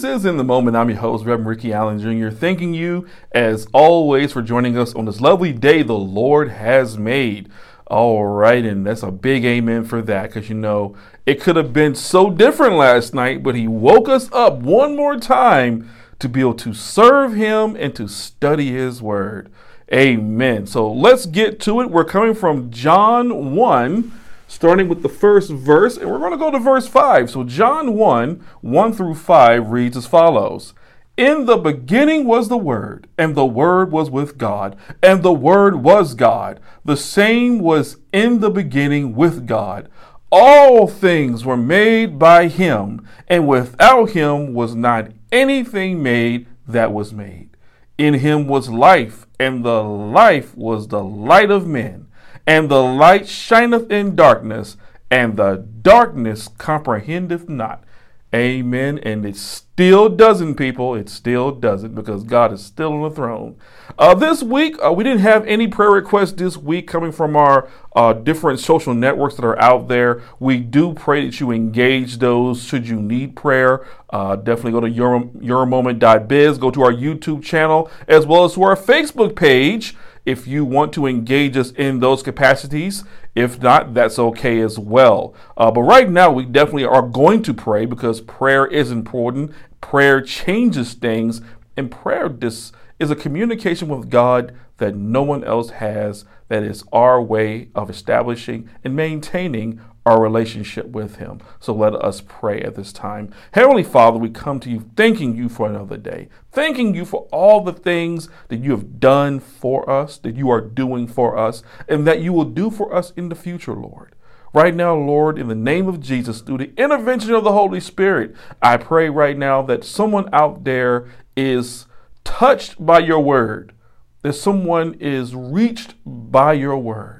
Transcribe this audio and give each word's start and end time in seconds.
This 0.00 0.20
is 0.20 0.24
In 0.24 0.38
the 0.38 0.44
Moment. 0.44 0.78
I'm 0.78 0.88
your 0.88 1.00
host, 1.00 1.26
Reverend 1.26 1.46
Ricky 1.46 1.74
Allen 1.74 1.98
Jr., 1.98 2.34
thanking 2.34 2.72
you, 2.72 3.06
as 3.32 3.66
always, 3.74 4.32
for 4.32 4.40
joining 4.40 4.78
us 4.78 4.94
on 4.94 5.04
this 5.04 5.20
lovely 5.20 5.52
day 5.52 5.82
the 5.82 5.92
Lord 5.92 6.48
has 6.48 6.96
made. 6.96 7.50
All 7.86 8.24
right, 8.24 8.64
and 8.64 8.86
that's 8.86 9.02
a 9.02 9.10
big 9.10 9.44
amen 9.44 9.84
for 9.84 10.00
that 10.00 10.30
because 10.30 10.48
you 10.48 10.54
know 10.54 10.96
it 11.26 11.42
could 11.42 11.56
have 11.56 11.74
been 11.74 11.94
so 11.94 12.30
different 12.30 12.76
last 12.76 13.12
night, 13.12 13.42
but 13.42 13.54
He 13.54 13.68
woke 13.68 14.08
us 14.08 14.32
up 14.32 14.60
one 14.60 14.96
more 14.96 15.18
time 15.18 15.90
to 16.18 16.30
be 16.30 16.40
able 16.40 16.54
to 16.54 16.72
serve 16.72 17.34
Him 17.34 17.76
and 17.76 17.94
to 17.96 18.08
study 18.08 18.72
His 18.72 19.02
Word. 19.02 19.52
Amen. 19.92 20.66
So 20.66 20.90
let's 20.90 21.26
get 21.26 21.60
to 21.60 21.82
it. 21.82 21.90
We're 21.90 22.04
coming 22.06 22.34
from 22.34 22.70
John 22.70 23.54
1 23.54 24.19
starting 24.50 24.88
with 24.88 25.02
the 25.02 25.08
first 25.08 25.48
verse, 25.48 25.96
and 25.96 26.10
we're 26.10 26.18
going 26.18 26.32
to 26.32 26.36
go 26.36 26.50
to 26.50 26.58
verse 26.58 26.88
5. 26.88 27.30
So, 27.30 27.44
John 27.44 27.94
1 27.94 28.44
1 28.60 28.92
through 28.92 29.14
5 29.14 29.70
reads 29.70 29.96
as 29.96 30.06
follows 30.06 30.74
In 31.16 31.46
the 31.46 31.56
beginning 31.56 32.24
was 32.24 32.48
the 32.48 32.58
Word, 32.58 33.08
and 33.16 33.36
the 33.36 33.46
Word 33.46 33.92
was 33.92 34.10
with 34.10 34.38
God, 34.38 34.76
and 35.02 35.22
the 35.22 35.32
Word 35.32 35.76
was 35.76 36.14
God. 36.14 36.58
The 36.84 36.96
same 36.96 37.60
was 37.60 37.98
in 38.12 38.40
the 38.40 38.50
beginning 38.50 39.14
with 39.14 39.46
God. 39.46 39.88
All 40.32 40.88
things 40.88 41.44
were 41.44 41.56
made 41.56 42.18
by 42.18 42.48
Him, 42.48 43.06
and 43.28 43.46
without 43.46 44.10
Him 44.10 44.52
was 44.52 44.74
not 44.74 45.12
anything 45.30 46.02
made 46.02 46.48
that 46.66 46.92
was 46.92 47.12
made. 47.12 47.50
In 47.98 48.14
Him 48.14 48.48
was 48.48 48.68
life, 48.68 49.26
and 49.38 49.64
the 49.64 49.82
life 49.82 50.56
was 50.56 50.88
the 50.88 51.04
light 51.04 51.52
of 51.52 51.68
men 51.68 52.08
and 52.46 52.68
the 52.68 52.82
light 52.82 53.28
shineth 53.28 53.90
in 53.90 54.16
darkness, 54.16 54.76
and 55.10 55.36
the 55.36 55.56
darkness 55.82 56.48
comprehendeth 56.58 57.48
not. 57.48 57.84
Amen. 58.32 58.98
And 59.00 59.26
it 59.26 59.36
still 59.36 60.08
doesn't, 60.08 60.54
people. 60.54 60.94
It 60.94 61.08
still 61.08 61.50
doesn't 61.50 61.96
because 61.96 62.22
God 62.22 62.52
is 62.52 62.64
still 62.64 62.92
on 62.92 63.02
the 63.02 63.10
throne. 63.10 63.56
Uh, 63.98 64.14
this 64.14 64.40
week, 64.40 64.76
uh, 64.84 64.92
we 64.92 65.02
didn't 65.02 65.20
have 65.20 65.44
any 65.46 65.66
prayer 65.66 65.90
requests 65.90 66.32
this 66.32 66.56
week 66.56 66.86
coming 66.86 67.10
from 67.10 67.34
our 67.34 67.68
uh, 67.96 68.12
different 68.12 68.60
social 68.60 68.94
networks 68.94 69.34
that 69.34 69.44
are 69.44 69.60
out 69.60 69.88
there. 69.88 70.22
We 70.38 70.58
do 70.58 70.94
pray 70.94 71.26
that 71.26 71.40
you 71.40 71.50
engage 71.50 72.18
those 72.18 72.62
should 72.62 72.86
you 72.86 73.02
need 73.02 73.34
prayer. 73.34 73.84
Uh, 74.10 74.36
definitely 74.36 74.72
go 74.72 74.80
to 74.80 74.90
your, 74.90 75.22
yourmoment.biz, 75.22 76.58
go 76.58 76.70
to 76.70 76.82
our 76.82 76.92
YouTube 76.92 77.42
channel, 77.42 77.90
as 78.06 78.26
well 78.26 78.44
as 78.44 78.54
to 78.54 78.62
our 78.62 78.76
Facebook 78.76 79.34
page 79.34 79.96
if 80.30 80.46
you 80.46 80.64
want 80.64 80.92
to 80.92 81.06
engage 81.06 81.56
us 81.56 81.72
in 81.72 81.98
those 81.98 82.22
capacities. 82.22 83.02
If 83.34 83.60
not, 83.60 83.94
that's 83.94 84.18
okay 84.18 84.60
as 84.60 84.78
well. 84.78 85.34
Uh, 85.56 85.70
but 85.70 85.82
right 85.82 86.08
now, 86.08 86.30
we 86.30 86.44
definitely 86.44 86.84
are 86.84 87.02
going 87.02 87.42
to 87.42 87.52
pray 87.52 87.84
because 87.84 88.20
prayer 88.20 88.66
is 88.66 88.90
important. 88.90 89.52
Prayer 89.80 90.20
changes 90.20 90.94
things, 90.94 91.40
and 91.76 91.90
prayer 91.90 92.28
dis- 92.28 92.72
is 92.98 93.10
a 93.10 93.16
communication 93.16 93.88
with 93.88 94.08
God 94.08 94.54
that 94.78 94.94
no 94.94 95.22
one 95.22 95.42
else 95.42 95.70
has. 95.70 96.24
That 96.48 96.62
is 96.62 96.84
our 96.92 97.20
way 97.20 97.68
of 97.74 97.90
establishing 97.90 98.68
and 98.82 98.96
maintaining 98.96 99.80
our 100.10 100.20
relationship 100.20 100.86
with 100.88 101.16
Him. 101.16 101.40
So 101.60 101.72
let 101.72 101.94
us 101.94 102.20
pray 102.20 102.60
at 102.62 102.74
this 102.74 102.92
time. 102.92 103.32
Heavenly 103.52 103.84
Father, 103.84 104.18
we 104.18 104.28
come 104.28 104.58
to 104.60 104.68
you 104.68 104.90
thanking 104.96 105.36
you 105.36 105.48
for 105.48 105.68
another 105.68 105.96
day, 105.96 106.28
thanking 106.50 106.96
you 106.96 107.04
for 107.04 107.28
all 107.30 107.62
the 107.62 107.72
things 107.72 108.28
that 108.48 108.58
you 108.58 108.72
have 108.72 108.98
done 108.98 109.38
for 109.38 109.88
us, 109.88 110.18
that 110.18 110.34
you 110.34 110.50
are 110.50 110.60
doing 110.60 111.06
for 111.06 111.38
us, 111.38 111.62
and 111.88 112.08
that 112.08 112.20
you 112.20 112.32
will 112.32 112.44
do 112.44 112.72
for 112.72 112.92
us 112.92 113.12
in 113.16 113.28
the 113.28 113.36
future, 113.36 113.74
Lord. 113.74 114.16
Right 114.52 114.74
now, 114.74 114.96
Lord, 114.96 115.38
in 115.38 115.46
the 115.46 115.54
name 115.54 115.86
of 115.86 116.00
Jesus, 116.00 116.40
through 116.40 116.58
the 116.58 116.72
intervention 116.76 117.32
of 117.32 117.44
the 117.44 117.52
Holy 117.52 117.78
Spirit, 117.78 118.34
I 118.60 118.78
pray 118.78 119.08
right 119.08 119.38
now 119.38 119.62
that 119.62 119.84
someone 119.84 120.28
out 120.32 120.64
there 120.64 121.08
is 121.36 121.86
touched 122.24 122.84
by 122.84 122.98
your 122.98 123.20
word, 123.20 123.74
that 124.22 124.32
someone 124.32 124.94
is 124.94 125.36
reached 125.36 125.94
by 126.04 126.54
your 126.54 126.76
word 126.78 127.19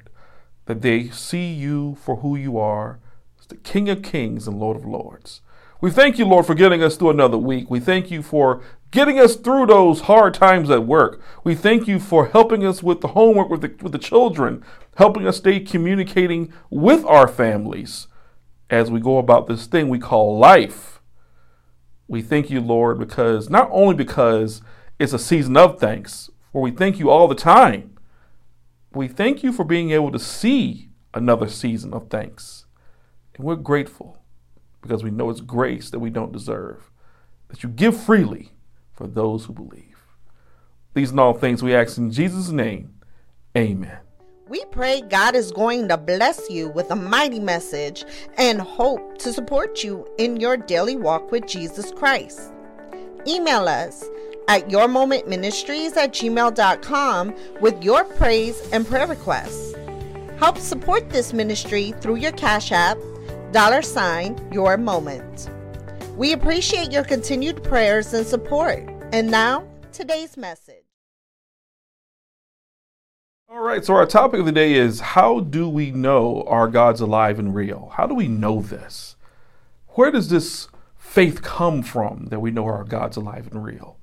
that 0.71 0.83
they 0.83 1.09
see 1.09 1.53
you 1.53 1.97
for 1.97 2.17
who 2.17 2.37
you 2.37 2.57
are, 2.57 3.01
the 3.49 3.57
King 3.57 3.89
of 3.89 4.05
Kings 4.05 4.47
and 4.47 4.61
Lord 4.61 4.77
of 4.77 4.85
Lords. 4.85 5.41
We 5.81 5.91
thank 5.91 6.17
you, 6.17 6.25
Lord, 6.25 6.47
for 6.47 6.55
getting 6.55 6.81
us 6.81 6.97
through 6.97 7.11
another 7.11 7.37
week. 7.37 7.69
We 7.69 7.81
thank 7.81 8.09
you 8.09 8.23
for 8.23 8.63
getting 8.93 9.19
us 9.19 9.35
through 9.35 9.67
those 9.67 10.03
hard 10.03 10.33
times 10.35 10.71
at 10.71 10.87
work. 10.87 11.21
We 11.43 11.57
thank 11.57 11.89
you 11.89 11.99
for 11.99 12.27
helping 12.27 12.65
us 12.65 12.85
with 12.85 13.01
the 13.01 13.09
homework 13.09 13.51
with 13.51 13.63
the, 13.63 13.75
with 13.83 13.91
the 13.91 13.99
children, 13.99 14.65
helping 14.97 15.27
us 15.27 15.39
stay 15.39 15.59
communicating 15.59 16.53
with 16.71 17.05
our 17.05 17.27
families 17.27 18.07
as 18.69 18.93
we 18.93 19.01
go 19.01 19.19
about 19.19 19.49
this 19.49 19.67
thing 19.67 19.89
we 19.89 19.99
call 19.99 20.39
life. 20.39 21.01
We 22.07 22.23
thank 22.23 22.49
you, 22.49 22.61
Lord, 22.61 23.01
because 23.01 23.51
not 23.51 23.69
only 23.73 23.97
because 23.97 24.63
it's 25.01 25.13
a 25.13 25.19
season 25.19 25.57
of 25.57 25.81
thanks, 25.81 26.31
for 26.53 26.63
we 26.63 26.71
thank 26.71 27.01
you 27.01 27.11
all 27.11 27.27
the 27.27 27.35
time, 27.35 27.97
we 28.93 29.09
thank 29.09 29.43
you 29.43 29.53
for 29.53 29.65
being 29.65 29.91
able 29.91 30.11
to 30.13 30.19
see 30.19 30.91
another 31.15 31.49
season 31.49 31.93
of 31.95 32.09
thanks. 32.09 32.67
And 33.35 33.45
we're 33.45 33.57
grateful 33.57 34.19
because 34.81 35.05
we 35.05 35.11
know 35.11 35.31
it's 35.31 35.41
grace 35.41 35.91
that 35.91 35.99
we 35.99 36.11
don't 36.11 36.33
deserve, 36.33 36.91
that 37.49 37.63
you 37.63 37.69
give 37.69 38.01
freely 38.01 38.53
for 38.93 39.07
those 39.07 39.45
who 39.45 39.53
believe. 39.53 39.99
These 40.95 41.11
and 41.11 41.21
all 41.21 41.35
things 41.35 41.63
we 41.63 41.75
ask 41.75 41.99
in 41.99 42.11
Jesus' 42.11 42.51
name. 42.51 42.95
Amen. 43.57 43.99
We 44.49 44.65
pray 44.67 45.03
God 45.03 45.37
is 45.37 45.53
going 45.53 45.87
to 45.89 45.97
bless 45.97 46.51
you 46.51 46.71
with 46.71 46.91
a 46.91 46.97
mighty 46.97 47.39
message 47.39 48.05
and 48.37 48.61
hope 48.61 49.19
to 49.19 49.33
support 49.33 49.85
you 49.85 50.09
in 50.19 50.39
your 50.39 50.57
daily 50.57 50.97
walk 50.97 51.31
with 51.31 51.47
Jesus 51.47 51.93
Christ. 51.93 52.53
Email 53.29 53.69
us 53.69 54.05
at 54.51 54.69
yourmomentministries 54.69 55.97
at 55.97 56.13
gmail.com 56.13 57.35
with 57.61 57.85
your 57.85 58.03
praise 58.03 58.61
and 58.73 58.85
prayer 58.85 59.07
requests. 59.07 59.77
Help 60.41 60.59
support 60.59 61.09
this 61.09 61.33
ministry 61.33 61.95
through 62.01 62.17
your 62.17 62.33
Cash 62.33 62.73
App, 62.73 62.99
dollar 63.53 63.81
sign, 63.81 64.37
your 64.51 64.77
moment. 64.77 65.49
We 66.17 66.33
appreciate 66.33 66.91
your 66.91 67.05
continued 67.05 67.63
prayers 67.63 68.13
and 68.13 68.27
support. 68.27 68.81
And 69.13 69.31
now, 69.31 69.69
today's 69.93 70.37
message. 70.37 70.83
All 73.49 73.61
right, 73.61 73.85
so 73.85 73.95
our 73.95 74.07
topic 74.07 74.41
of 74.41 74.47
the 74.47 74.53
day 74.53 74.73
is 74.73 74.99
how 74.99 75.39
do 75.39 75.69
we 75.69 75.93
know 75.93 76.43
our 76.49 76.67
God's 76.67 77.01
alive 77.01 77.39
and 77.39 77.55
real? 77.55 77.93
How 77.95 78.09
do 78.09 78.15
we 78.17 78.27
know 78.27 78.61
this? 78.63 79.15
Where 79.91 80.11
does 80.11 80.29
this 80.29 80.67
faith 80.97 81.41
come 81.41 81.85
from 81.85 82.27
that 82.31 82.41
we 82.41 82.51
know 82.51 82.65
our 82.65 82.83
God's 82.83 83.17
alive 83.17 83.47
and 83.53 83.65
real? 83.65 84.00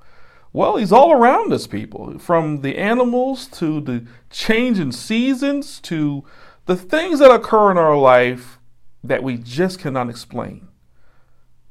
Well, 0.58 0.78
he's 0.78 0.92
all 0.92 1.12
around 1.12 1.54
us, 1.54 1.68
people, 1.68 2.18
from 2.18 2.62
the 2.62 2.80
animals 2.80 3.46
to 3.60 3.80
the 3.80 4.08
change 4.32 4.80
in 4.80 4.92
seasons 4.92 5.80
to 5.82 6.24
the 6.66 6.76
things 6.76 7.20
that 7.20 7.30
occur 7.30 7.70
in 7.70 7.78
our 7.78 7.96
life 7.96 8.58
that 9.04 9.22
we 9.22 9.38
just 9.38 9.78
cannot 9.78 10.10
explain. 10.10 10.68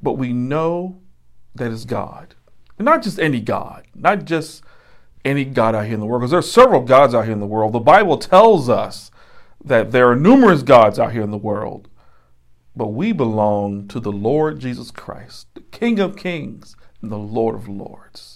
But 0.00 0.12
we 0.12 0.32
know 0.32 1.00
that 1.56 1.72
is 1.72 1.84
God. 1.84 2.36
And 2.78 2.84
not 2.84 3.02
just 3.02 3.18
any 3.18 3.40
God, 3.40 3.88
not 3.92 4.24
just 4.24 4.62
any 5.24 5.44
God 5.44 5.74
out 5.74 5.86
here 5.86 5.94
in 5.94 6.00
the 6.00 6.06
world, 6.06 6.20
because 6.20 6.30
there 6.30 6.38
are 6.38 6.42
several 6.42 6.82
gods 6.82 7.12
out 7.12 7.24
here 7.24 7.32
in 7.32 7.40
the 7.40 7.46
world. 7.46 7.72
The 7.72 7.80
Bible 7.80 8.18
tells 8.18 8.68
us 8.68 9.10
that 9.64 9.90
there 9.90 10.08
are 10.08 10.14
numerous 10.14 10.62
gods 10.62 11.00
out 11.00 11.10
here 11.10 11.22
in 11.22 11.32
the 11.32 11.36
world. 11.36 11.88
But 12.76 12.92
we 12.92 13.10
belong 13.10 13.88
to 13.88 13.98
the 13.98 14.12
Lord 14.12 14.60
Jesus 14.60 14.92
Christ, 14.92 15.48
the 15.54 15.62
King 15.62 15.98
of 15.98 16.14
Kings 16.14 16.76
and 17.02 17.10
the 17.10 17.18
Lord 17.18 17.56
of 17.56 17.68
Lords. 17.68 18.35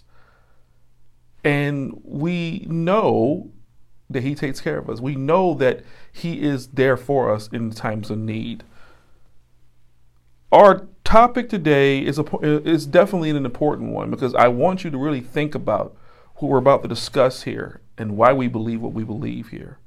And 1.44 2.00
we 2.04 2.66
know 2.68 3.50
that 4.08 4.22
He 4.22 4.34
takes 4.34 4.60
care 4.60 4.78
of 4.78 4.90
us. 4.90 5.00
We 5.00 5.14
know 5.14 5.54
that 5.54 5.82
He 6.12 6.42
is 6.42 6.68
there 6.68 6.96
for 6.96 7.32
us 7.32 7.48
in 7.48 7.70
times 7.70 8.10
of 8.10 8.18
need. 8.18 8.64
Our 10.52 10.88
topic 11.04 11.48
today 11.48 12.04
is, 12.04 12.18
a, 12.18 12.36
is 12.42 12.86
definitely 12.86 13.30
an 13.30 13.44
important 13.44 13.92
one 13.92 14.10
because 14.10 14.34
I 14.34 14.48
want 14.48 14.84
you 14.84 14.90
to 14.90 14.98
really 14.98 15.20
think 15.20 15.54
about 15.54 15.96
who 16.36 16.46
we're 16.46 16.58
about 16.58 16.82
to 16.82 16.88
discuss 16.88 17.42
here 17.42 17.80
and 17.96 18.16
why 18.16 18.32
we 18.32 18.48
believe 18.48 18.80
what 18.80 18.92
we 18.92 19.04
believe 19.04 19.48
here. 19.48 19.78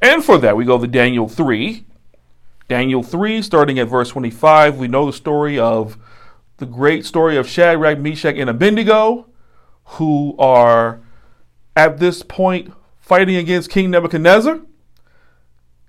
And 0.00 0.24
for 0.24 0.38
that, 0.38 0.56
we 0.56 0.64
go 0.64 0.78
to 0.78 0.86
Daniel 0.86 1.28
3. 1.28 1.84
Daniel 2.68 3.02
3, 3.02 3.42
starting 3.42 3.78
at 3.78 3.88
verse 3.88 4.10
25, 4.10 4.78
we 4.78 4.86
know 4.86 5.04
the 5.04 5.12
story 5.12 5.58
of 5.58 5.98
the 6.58 6.66
great 6.66 7.04
story 7.04 7.36
of 7.36 7.48
Shadrach, 7.48 7.98
Meshach, 7.98 8.36
and 8.36 8.48
Abednego 8.48 9.29
who 9.94 10.36
are 10.38 11.00
at 11.74 11.98
this 11.98 12.22
point 12.22 12.72
fighting 12.98 13.36
against 13.36 13.70
King 13.70 13.90
Nebuchadnezzar. 13.90 14.60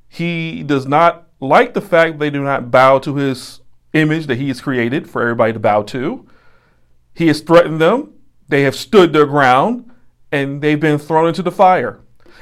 He 0.08 0.64
does 0.64 0.88
not 0.88 1.28
like 1.40 1.74
the 1.74 1.82
fact 1.82 2.18
they 2.18 2.30
do 2.30 2.44
not 2.44 2.72
bow 2.72 3.00
to 3.00 3.16
his 3.16 3.62
image 3.94 4.28
that 4.28 4.38
he 4.38 4.48
has 4.48 4.62
created 4.62 5.10
for 5.10 5.22
everybody 5.22 5.54
to 5.54 5.60
bow 5.60 5.84
to. 5.84 6.26
He 7.14 7.28
has 7.28 7.42
threatened 7.42 7.80
them. 7.80 8.14
They 8.48 8.64
have 8.64 8.76
stood 8.76 9.14
their 9.14 9.26
ground 9.26 9.92
and 10.32 10.62
they've 10.62 10.80
been 10.80 10.98
thrown 10.98 11.28
into 11.28 11.44
the 11.44 11.52
fire. 11.52 12.00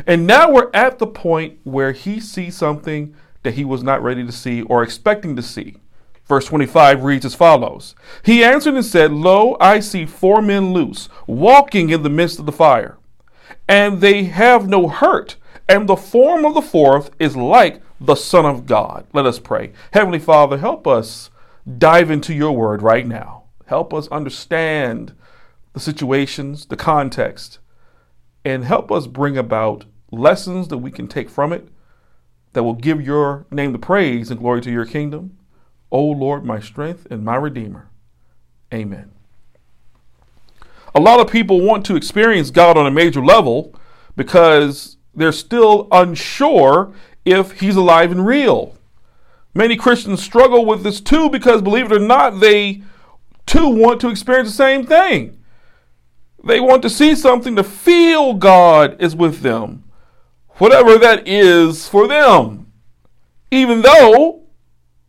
And 0.07 0.25
now 0.25 0.51
we're 0.51 0.71
at 0.73 0.97
the 0.97 1.07
point 1.07 1.59
where 1.63 1.91
he 1.91 2.19
sees 2.19 2.55
something 2.55 3.15
that 3.43 3.55
he 3.55 3.65
was 3.65 3.83
not 3.83 4.01
ready 4.01 4.25
to 4.25 4.31
see 4.31 4.61
or 4.61 4.81
expecting 4.81 5.35
to 5.35 5.41
see 5.41 5.77
Verse 6.29 6.45
25 6.45 7.03
reads 7.03 7.25
as 7.25 7.33
follows 7.33 7.95
He 8.23 8.43
answered 8.43 8.75
and 8.75 8.85
said, 8.85 9.11
Lo, 9.11 9.57
I 9.59 9.79
see 9.79 10.05
four 10.05 10.41
men 10.41 10.71
loose, 10.71 11.09
walking 11.25 11.89
in 11.89 12.03
the 12.03 12.09
midst 12.09 12.37
of 12.37 12.45
the 12.45 12.51
fire, 12.51 12.97
and 13.67 13.99
they 13.99 14.25
have 14.25 14.69
no 14.69 14.87
hurt, 14.87 15.35
and 15.67 15.89
the 15.89 15.97
form 15.97 16.45
of 16.45 16.53
the 16.53 16.61
fourth 16.61 17.09
is 17.19 17.35
like 17.35 17.81
the 17.99 18.15
Son 18.15 18.45
of 18.45 18.67
God. 18.67 19.07
Let 19.11 19.25
us 19.25 19.39
pray. 19.39 19.73
Heavenly 19.91 20.19
Father, 20.19 20.59
help 20.59 20.87
us 20.87 21.31
dive 21.77 22.11
into 22.11 22.33
your 22.33 22.51
word 22.51 22.83
right 22.83 23.07
now. 23.07 23.45
Help 23.65 23.91
us 23.91 24.07
understand 24.09 25.13
the 25.73 25.79
situations, 25.79 26.67
the 26.67 26.77
context, 26.77 27.57
and 28.45 28.63
help 28.65 28.91
us 28.91 29.07
bring 29.07 29.35
about 29.35 29.85
lessons 30.11 30.67
that 30.67 30.77
we 30.77 30.91
can 30.91 31.07
take 31.07 31.29
from 31.29 31.51
it 31.51 31.69
that 32.53 32.63
will 32.63 32.73
give 32.73 33.01
your 33.01 33.45
name 33.51 33.71
the 33.71 33.79
praise 33.79 34.29
and 34.29 34.39
glory 34.39 34.61
to 34.61 34.71
your 34.71 34.85
kingdom. 34.85 35.38
O 35.91 36.03
Lord, 36.03 36.45
my 36.45 36.59
strength 36.59 37.07
and 37.09 37.23
my 37.23 37.35
redeemer. 37.35 37.89
Amen. 38.73 39.11
A 40.93 40.99
lot 40.99 41.19
of 41.19 41.31
people 41.31 41.61
want 41.61 41.85
to 41.85 41.95
experience 41.95 42.51
God 42.51 42.77
on 42.77 42.85
a 42.85 42.91
major 42.91 43.23
level 43.23 43.73
because 44.15 44.97
they're 45.13 45.31
still 45.31 45.87
unsure 45.91 46.93
if 47.25 47.59
he's 47.59 47.75
alive 47.75 48.11
and 48.11 48.25
real. 48.25 48.75
Many 49.53 49.75
Christians 49.75 50.23
struggle 50.23 50.65
with 50.65 50.83
this 50.83 51.01
too 51.01 51.29
because, 51.29 51.61
believe 51.61 51.91
it 51.91 51.95
or 51.95 51.99
not, 51.99 52.39
they 52.39 52.83
too 53.45 53.67
want 53.67 53.99
to 54.01 54.09
experience 54.09 54.49
the 54.49 54.55
same 54.55 54.85
thing. 54.85 55.39
They 56.43 56.59
want 56.59 56.81
to 56.83 56.89
see 56.89 57.15
something 57.15 57.55
to 57.55 57.63
feel 57.63 58.33
God 58.35 59.01
is 59.01 59.15
with 59.15 59.41
them, 59.41 59.83
whatever 60.57 60.97
that 60.97 61.27
is 61.27 61.87
for 61.87 62.07
them. 62.07 62.71
Even 63.51 63.81
though 63.81 64.43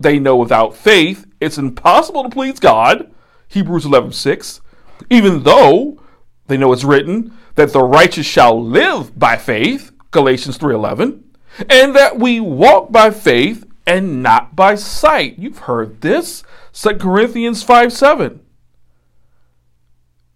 they 0.00 0.18
know 0.18 0.36
without 0.36 0.74
faith 0.74 1.26
it's 1.40 1.58
impossible 1.58 2.22
to 2.24 2.28
please 2.28 2.60
God, 2.60 3.10
Hebrews 3.48 3.86
11 3.86 4.12
6. 4.12 4.60
Even 5.08 5.42
though 5.42 6.00
they 6.46 6.56
know 6.56 6.72
it's 6.72 6.84
written 6.84 7.32
that 7.54 7.72
the 7.72 7.82
righteous 7.82 8.26
shall 8.26 8.62
live 8.62 9.18
by 9.18 9.36
faith, 9.36 9.92
Galatians 10.10 10.58
3:11, 10.58 11.20
and 11.68 11.94
that 11.94 12.18
we 12.18 12.40
walk 12.40 12.92
by 12.92 13.10
faith 13.10 13.64
and 13.86 14.22
not 14.22 14.54
by 14.54 14.74
sight. 14.74 15.38
You've 15.38 15.60
heard 15.60 16.00
this, 16.00 16.42
2 16.72 16.96
Corinthians 16.96 17.62
5 17.62 17.92
7. 17.92 18.40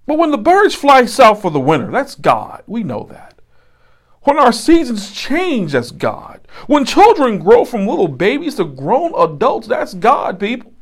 But 0.07 0.19
when 0.19 0.31
the 0.31 0.39
birds 0.39 0.75
fly 0.75 1.07
south 1.07 1.43
for 1.43 1.51
the 1.51 1.61
winter, 1.61 1.91
that's 1.91 2.15
God. 2.15 2.63
We 2.67 2.83
know 2.83 3.07
that. 3.11 3.34
When 4.25 4.39
our 4.39 4.53
seasons 4.53 5.13
change, 5.13 5.73
that's 5.73 5.91
God. 5.91 6.41
When 6.67 6.85
children 6.85 7.39
grow 7.39 7.65
from 7.65 7.87
little 7.87 8.09
babies 8.09 8.55
to 8.57 8.65
grown 8.65 9.13
adults, 9.15 9.69
that's 9.69 9.95
God, 9.95 10.41
people. 10.41 10.73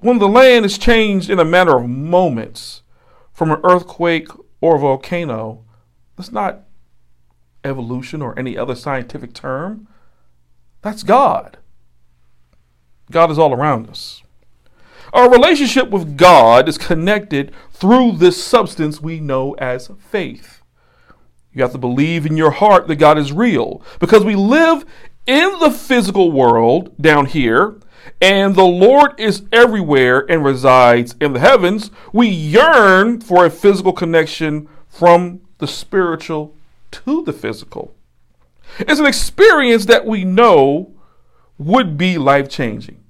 When 0.00 0.18
the 0.18 0.28
land 0.28 0.64
is 0.64 0.78
changed 0.78 1.30
in 1.30 1.38
a 1.38 1.44
matter 1.44 1.76
of 1.76 1.88
moments 1.88 2.82
from 3.32 3.50
an 3.50 3.60
earthquake 3.64 4.28
or 4.60 4.76
a 4.76 4.78
volcano, 4.78 5.64
that's 6.16 6.30
not 6.30 6.64
evolution 7.64 8.20
or 8.20 8.38
any 8.38 8.56
other 8.56 8.74
scientific 8.74 9.32
term. 9.32 9.88
That's 10.82 11.02
God. 11.02 11.56
God 13.10 13.30
is 13.30 13.38
all 13.38 13.54
around 13.54 13.88
us. 13.88 14.22
Our 15.12 15.30
relationship 15.30 15.88
with 15.88 16.18
God 16.18 16.68
is 16.68 16.76
connected 16.76 17.52
through 17.72 18.12
this 18.12 18.42
substance 18.42 19.00
we 19.00 19.20
know 19.20 19.54
as 19.54 19.90
faith. 19.98 20.57
You 21.58 21.64
have 21.64 21.72
to 21.72 21.78
believe 21.78 22.24
in 22.24 22.36
your 22.36 22.52
heart 22.52 22.86
that 22.86 22.96
God 22.96 23.18
is 23.18 23.32
real 23.32 23.82
because 23.98 24.24
we 24.24 24.36
live 24.36 24.84
in 25.26 25.58
the 25.58 25.72
physical 25.72 26.30
world 26.30 26.96
down 26.98 27.26
here 27.26 27.80
and 28.20 28.54
the 28.54 28.64
Lord 28.64 29.18
is 29.18 29.42
everywhere 29.50 30.24
and 30.30 30.44
resides 30.44 31.16
in 31.20 31.32
the 31.32 31.40
heavens. 31.40 31.90
We 32.12 32.28
yearn 32.28 33.20
for 33.20 33.44
a 33.44 33.50
physical 33.50 33.92
connection 33.92 34.68
from 34.88 35.40
the 35.58 35.66
spiritual 35.66 36.54
to 36.92 37.24
the 37.24 37.32
physical. 37.32 37.92
It's 38.78 39.00
an 39.00 39.06
experience 39.06 39.86
that 39.86 40.06
we 40.06 40.24
know 40.24 40.94
would 41.58 41.98
be 41.98 42.18
life 42.18 42.48
changing. 42.48 43.02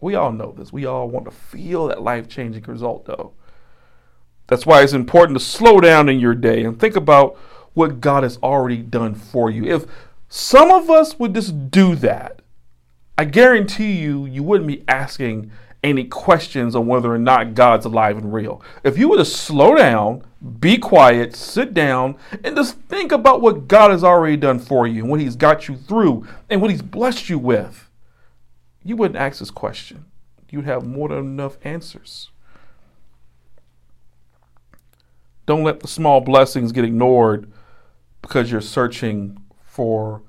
We 0.00 0.14
all 0.14 0.32
know 0.32 0.52
this. 0.52 0.72
We 0.72 0.86
all 0.86 1.08
want 1.08 1.26
to 1.26 1.30
feel 1.30 1.88
that 1.88 2.02
life 2.02 2.28
changing 2.28 2.62
result, 2.64 3.04
though. 3.04 3.34
That's 4.46 4.66
why 4.66 4.82
it's 4.82 4.92
important 4.92 5.38
to 5.38 5.44
slow 5.44 5.80
down 5.80 6.08
in 6.08 6.20
your 6.20 6.34
day 6.34 6.64
and 6.64 6.78
think 6.78 6.96
about 6.96 7.38
what 7.74 8.00
God 8.00 8.22
has 8.22 8.38
already 8.42 8.78
done 8.78 9.14
for 9.14 9.50
you. 9.50 9.64
If 9.64 9.84
some 10.28 10.70
of 10.70 10.90
us 10.90 11.18
would 11.18 11.34
just 11.34 11.70
do 11.70 11.94
that, 11.96 12.40
I 13.18 13.24
guarantee 13.24 13.92
you, 13.92 14.26
you 14.26 14.42
wouldn't 14.42 14.66
be 14.66 14.84
asking 14.88 15.50
any 15.82 16.04
questions 16.04 16.74
on 16.74 16.86
whether 16.86 17.12
or 17.12 17.18
not 17.18 17.54
God's 17.54 17.84
alive 17.84 18.16
and 18.16 18.32
real. 18.32 18.62
If 18.82 18.96
you 18.96 19.10
were 19.10 19.18
to 19.18 19.24
slow 19.24 19.74
down, 19.74 20.22
be 20.58 20.78
quiet, 20.78 21.36
sit 21.36 21.74
down, 21.74 22.16
and 22.42 22.56
just 22.56 22.78
think 22.88 23.12
about 23.12 23.42
what 23.42 23.68
God 23.68 23.90
has 23.90 24.02
already 24.02 24.36
done 24.36 24.58
for 24.58 24.86
you 24.86 25.02
and 25.02 25.10
what 25.10 25.20
He's 25.20 25.36
got 25.36 25.68
you 25.68 25.76
through 25.76 26.26
and 26.48 26.62
what 26.62 26.70
He's 26.70 26.82
blessed 26.82 27.28
you 27.28 27.38
with 27.38 27.84
you 28.84 28.96
wouldn't 28.96 29.18
ask 29.18 29.38
this 29.38 29.50
question. 29.50 30.04
You'd 30.50 30.66
have 30.66 30.86
more 30.86 31.08
than 31.08 31.18
enough 31.18 31.56
answers. 31.64 32.30
Don't 35.46 35.64
let 35.64 35.80
the 35.80 35.88
small 35.88 36.20
blessings 36.20 36.70
get 36.70 36.84
ignored 36.84 37.50
because 38.24 38.50
you're 38.50 38.62
searching 38.62 39.38
for 39.66 40.22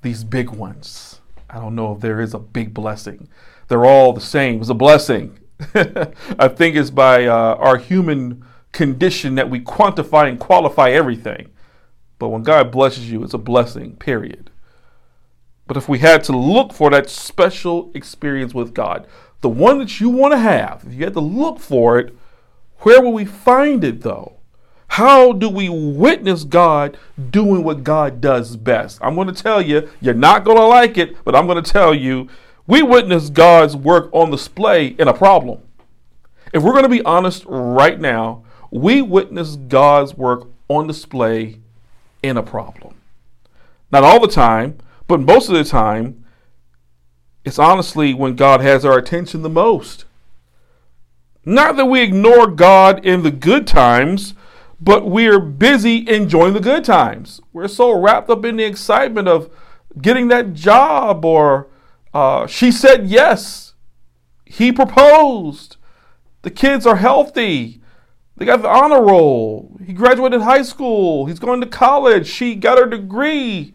these 0.00 0.24
big 0.24 0.48
ones. 0.48 1.20
I 1.50 1.60
don't 1.60 1.74
know 1.74 1.92
if 1.92 2.00
there 2.00 2.18
is 2.18 2.32
a 2.32 2.38
big 2.38 2.72
blessing. 2.72 3.28
They're 3.68 3.84
all 3.84 4.14
the 4.14 4.22
same. 4.22 4.60
It's 4.60 4.70
a 4.70 4.74
blessing. 4.74 5.38
I 5.74 6.48
think 6.48 6.76
it's 6.76 6.88
by 6.88 7.26
uh, 7.26 7.56
our 7.56 7.76
human 7.76 8.42
condition 8.72 9.34
that 9.34 9.50
we 9.50 9.60
quantify 9.60 10.30
and 10.30 10.40
qualify 10.40 10.90
everything. 10.90 11.50
But 12.18 12.28
when 12.28 12.42
God 12.42 12.72
blesses 12.72 13.10
you, 13.10 13.22
it's 13.22 13.34
a 13.34 13.38
blessing, 13.38 13.96
period. 13.96 14.50
But 15.66 15.76
if 15.76 15.90
we 15.90 15.98
had 15.98 16.24
to 16.24 16.36
look 16.36 16.72
for 16.72 16.88
that 16.88 17.10
special 17.10 17.90
experience 17.92 18.54
with 18.54 18.72
God, 18.72 19.06
the 19.42 19.50
one 19.50 19.78
that 19.80 20.00
you 20.00 20.08
want 20.08 20.32
to 20.32 20.38
have, 20.38 20.84
if 20.86 20.94
you 20.94 21.04
had 21.04 21.12
to 21.12 21.20
look 21.20 21.60
for 21.60 21.98
it, 21.98 22.16
where 22.78 23.02
will 23.02 23.12
we 23.12 23.26
find 23.26 23.84
it 23.84 24.00
though? 24.00 24.35
How 24.88 25.32
do 25.32 25.48
we 25.48 25.68
witness 25.68 26.44
God 26.44 26.96
doing 27.30 27.64
what 27.64 27.84
God 27.84 28.20
does 28.20 28.56
best? 28.56 28.98
I'm 29.02 29.14
going 29.14 29.32
to 29.32 29.42
tell 29.42 29.60
you, 29.60 29.90
you're 30.00 30.14
not 30.14 30.44
going 30.44 30.56
to 30.56 30.64
like 30.64 30.96
it, 30.96 31.22
but 31.24 31.34
I'm 31.34 31.46
going 31.46 31.62
to 31.62 31.70
tell 31.70 31.94
you, 31.94 32.28
we 32.66 32.82
witness 32.82 33.30
God's 33.30 33.76
work 33.76 34.08
on 34.12 34.30
display 34.30 34.88
in 34.98 35.08
a 35.08 35.14
problem. 35.14 35.60
If 36.52 36.62
we're 36.62 36.72
going 36.72 36.84
to 36.84 36.88
be 36.88 37.02
honest 37.02 37.44
right 37.46 38.00
now, 38.00 38.44
we 38.70 39.02
witness 39.02 39.56
God's 39.56 40.14
work 40.14 40.48
on 40.68 40.86
display 40.86 41.60
in 42.22 42.36
a 42.36 42.42
problem. 42.42 42.94
Not 43.92 44.04
all 44.04 44.20
the 44.20 44.28
time, 44.28 44.78
but 45.06 45.20
most 45.20 45.48
of 45.48 45.54
the 45.54 45.64
time, 45.64 46.24
it's 47.44 47.58
honestly 47.58 48.12
when 48.12 48.34
God 48.34 48.60
has 48.60 48.84
our 48.84 48.98
attention 48.98 49.42
the 49.42 49.48
most. 49.48 50.04
Not 51.44 51.76
that 51.76 51.86
we 51.86 52.02
ignore 52.02 52.48
God 52.48 53.04
in 53.06 53.22
the 53.22 53.30
good 53.30 53.68
times, 53.68 54.34
but 54.80 55.08
we're 55.08 55.40
busy 55.40 56.08
enjoying 56.08 56.54
the 56.54 56.60
good 56.60 56.84
times. 56.84 57.40
We're 57.52 57.68
so 57.68 57.92
wrapped 57.98 58.28
up 58.28 58.44
in 58.44 58.56
the 58.56 58.64
excitement 58.64 59.28
of 59.28 59.50
getting 60.00 60.28
that 60.28 60.52
job, 60.52 61.24
or 61.24 61.68
uh, 62.12 62.46
she 62.46 62.70
said 62.70 63.06
yes, 63.06 63.74
he 64.44 64.70
proposed, 64.72 65.76
the 66.42 66.50
kids 66.50 66.86
are 66.86 66.96
healthy, 66.96 67.80
they 68.36 68.44
got 68.44 68.62
the 68.62 68.68
honor 68.68 69.02
roll, 69.02 69.78
he 69.84 69.92
graduated 69.92 70.42
high 70.42 70.62
school, 70.62 71.26
he's 71.26 71.38
going 71.38 71.60
to 71.62 71.66
college, 71.66 72.26
she 72.26 72.54
got 72.54 72.78
her 72.78 72.86
degree. 72.86 73.74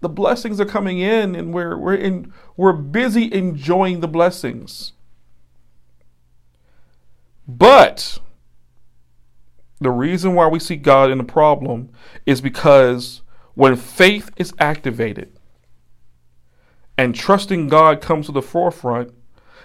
The 0.00 0.08
blessings 0.08 0.60
are 0.60 0.64
coming 0.64 1.00
in 1.00 1.34
and 1.34 1.52
we're, 1.52 1.76
we're, 1.76 1.96
in, 1.96 2.32
we're 2.56 2.72
busy 2.72 3.32
enjoying 3.34 3.98
the 3.98 4.06
blessings. 4.06 4.92
But 7.48 8.20
the 9.80 9.90
reason 9.90 10.34
why 10.34 10.46
we 10.48 10.58
see 10.58 10.76
God 10.76 11.10
in 11.10 11.18
the 11.18 11.24
problem 11.24 11.90
is 12.26 12.40
because 12.40 13.22
when 13.54 13.76
faith 13.76 14.30
is 14.36 14.52
activated 14.58 15.32
and 16.96 17.14
trusting 17.14 17.68
God 17.68 18.00
comes 18.00 18.26
to 18.26 18.32
the 18.32 18.42
forefront, 18.42 19.12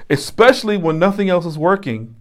especially 0.09 0.77
when 0.77 0.99
nothing 0.99 1.29
else 1.29 1.45
is 1.45 1.57
working, 1.57 2.15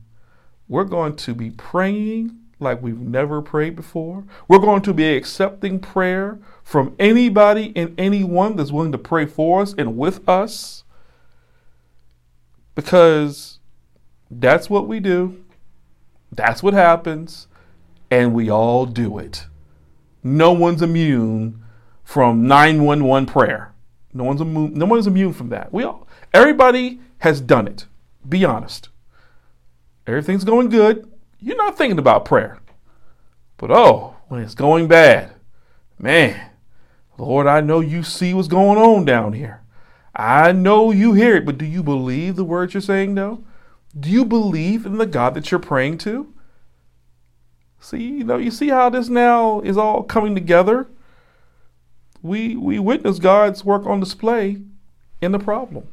we're 0.69 0.85
going 0.85 1.17
to 1.17 1.35
be 1.35 1.51
praying 1.51 2.39
like 2.59 2.81
we've 2.81 3.01
never 3.01 3.43
prayed 3.43 3.77
before. 3.77 4.25
We're 4.49 4.59
going 4.59 4.83
to 4.83 4.95
be 4.95 5.17
accepting 5.17 5.81
prayer 5.81 6.39
from 6.63 6.95
anybody 6.99 7.73
and 7.77 7.99
anyone 7.99 8.57
that's 8.57 8.73
willing 8.73 8.93
to 8.93 8.99
pray 8.99 9.27
for 9.27 9.61
us 9.61 9.75
and 9.77 9.97
with 9.99 10.27
us 10.29 10.85
because 12.75 13.59
that's 14.31 14.71
what 14.71 14.89
we 14.89 15.01
do. 15.01 15.45
That's 16.31 16.63
what 16.63 16.73
happens. 16.73 17.49
And 18.13 18.35
we 18.35 18.51
all 18.51 18.85
do 18.85 19.17
it. 19.17 19.47
No 20.23 20.53
one's 20.53 20.83
immune 20.83 21.65
from 22.05 22.47
911 22.47 23.25
prayer. 23.25 23.73
No 24.13 24.25
one's 24.25 24.43
immune, 24.43 24.75
no 24.75 24.85
one's 24.85 25.07
immune 25.07 25.33
from 25.33 25.49
that. 25.49 25.73
We 25.73 25.83
all, 25.85 26.07
everybody 26.35 27.01
has 27.21 27.41
done 27.41 27.67
it. 27.67 27.87
Be 28.29 28.45
honest. 28.45 28.91
Everything's 30.07 30.45
going 30.45 30.69
good. 30.69 31.11
You're 31.41 31.57
not 31.57 31.79
thinking 31.79 31.99
about 31.99 32.27
prayer. 32.27 32.59
But 33.57 33.71
oh, 33.71 34.15
when 34.29 34.43
it's 34.43 34.55
going 34.55 34.89
bad, 34.89 35.33
man, 35.99 36.51
Lord, 37.17 37.47
I 37.47 37.63
know 37.63 37.81
you 37.81 38.03
see 38.03 38.35
what's 38.35 38.47
going 38.47 38.77
on 38.77 39.07
down 39.07 39.33
here. 39.33 39.63
I 40.15 40.53
know 40.53 40.91
you 40.91 41.15
hear 41.15 41.37
it, 41.37 41.47
but 41.47 41.57
do 41.57 41.65
you 41.65 41.83
believe 41.83 42.37
the 42.37 42.45
words 42.45 42.75
you're 42.75 42.83
saying 42.83 43.15
though? 43.15 43.43
Do 43.99 44.11
you 44.11 44.27
believe 44.27 44.85
in 44.85 44.99
the 44.99 45.07
God 45.07 45.33
that 45.33 45.51
you're 45.51 45.59
praying 45.61 45.97
to? 45.99 46.32
See, 47.83 48.19
you 48.19 48.25
know, 48.25 48.37
you 48.37 48.53
see 48.53 48.69
how 48.69 48.91
this 48.91 49.09
now 49.09 49.61
is 49.63 49.77
all 49.77 50.05
coming 50.05 50.37
together? 50.37 50.87
We 52.23 52.55
we 52.55 52.79
witness 52.79 53.19
God's 53.19 53.65
work 53.65 53.87
on 53.87 53.99
display 53.99 54.59
in 55.21 55.33
the 55.33 55.41
problem. 55.41 55.89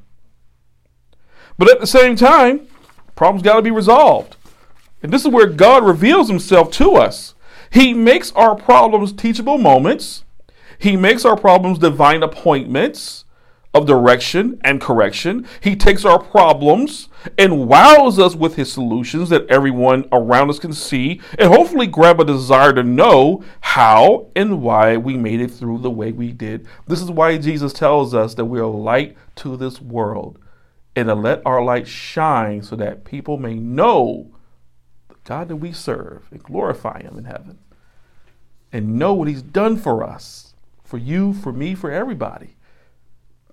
But 1.58 1.72
at 1.72 1.80
the 1.80 1.88
same 1.88 2.16
time, 2.16 2.68
problems 3.16 3.42
got 3.42 3.56
to 3.56 3.62
be 3.64 3.72
resolved. 3.72 4.38
And 5.02 5.12
this 5.12 5.26
is 5.26 5.32
where 5.32 5.48
God 5.48 5.84
reveals 5.84 6.30
himself 6.30 6.70
to 6.74 6.92
us. 6.92 7.34
He 7.72 7.96
makes 7.96 8.32
our 8.34 8.56
problems 8.56 9.12
teachable 9.12 9.58
moments. 9.58 10.24
He 10.78 10.96
makes 10.96 11.26
our 11.26 11.36
problems 11.36 11.80
divine 11.80 12.22
appointments 12.22 13.26
of 13.74 13.86
direction 13.86 14.60
and 14.64 14.82
correction. 14.82 15.48
He 15.62 15.76
takes 15.76 16.04
our 16.04 16.20
problems 16.20 17.08
and 17.38 17.68
wows 17.68 18.18
us 18.18 18.36
with 18.36 18.56
his 18.56 18.72
solutions 18.72 19.30
that 19.30 19.48
everyone 19.48 20.06
around 20.12 20.50
us 20.50 20.60
can 20.60 20.74
see 20.74 21.22
and 21.38 21.54
hopefully 21.54 21.86
grab 21.86 22.20
a 22.20 22.26
desire 22.26 22.74
to 22.74 22.84
know 22.84 23.44
how 23.62 24.32
and 24.36 24.62
why 24.62 24.98
we 24.98 25.18
made 25.18 25.40
it 25.40 25.52
through 25.52 25.80
the 25.80 25.92
way 25.92 26.12
we 26.12 26.32
did. 26.32 26.68
This 26.88 27.02
is 27.02 27.12
why 27.12 27.38
Jesus 27.38 27.72
tells 27.72 28.14
us 28.16 28.34
that 28.36 28.46
we 28.46 28.60
are 28.60 28.66
light 28.66 29.16
to 29.38 29.56
this 29.56 29.80
world 29.80 30.40
and 30.96 31.08
to 31.08 31.16
let 31.16 31.46
our 31.46 31.64
light 31.64 31.88
shine 31.88 32.64
so 32.64 32.76
that 32.76 33.06
people 33.06 33.38
may 33.38 33.54
know 33.54 34.32
the 35.10 35.16
God 35.26 35.48
that 35.50 35.58
we 35.58 35.72
serve 35.72 36.28
and 36.32 36.42
glorify 36.42 37.02
him 37.02 37.20
in 37.20 37.26
heaven 37.26 37.60
and 38.72 38.98
know 38.98 39.14
what 39.14 39.28
he's 39.28 39.44
done 39.44 39.78
for 39.78 40.04
us, 40.04 40.56
for 40.84 40.98
you, 40.98 41.34
for 41.34 41.52
me, 41.54 41.76
for 41.76 41.92
everybody 41.92 42.56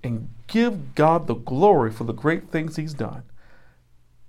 and 0.07 0.31
give 0.47 0.95
God 0.95 1.27
the 1.27 1.35
glory 1.35 1.91
for 1.91 2.05
the 2.05 2.13
great 2.13 2.51
things 2.51 2.77
He's 2.77 2.95
done. 2.95 3.25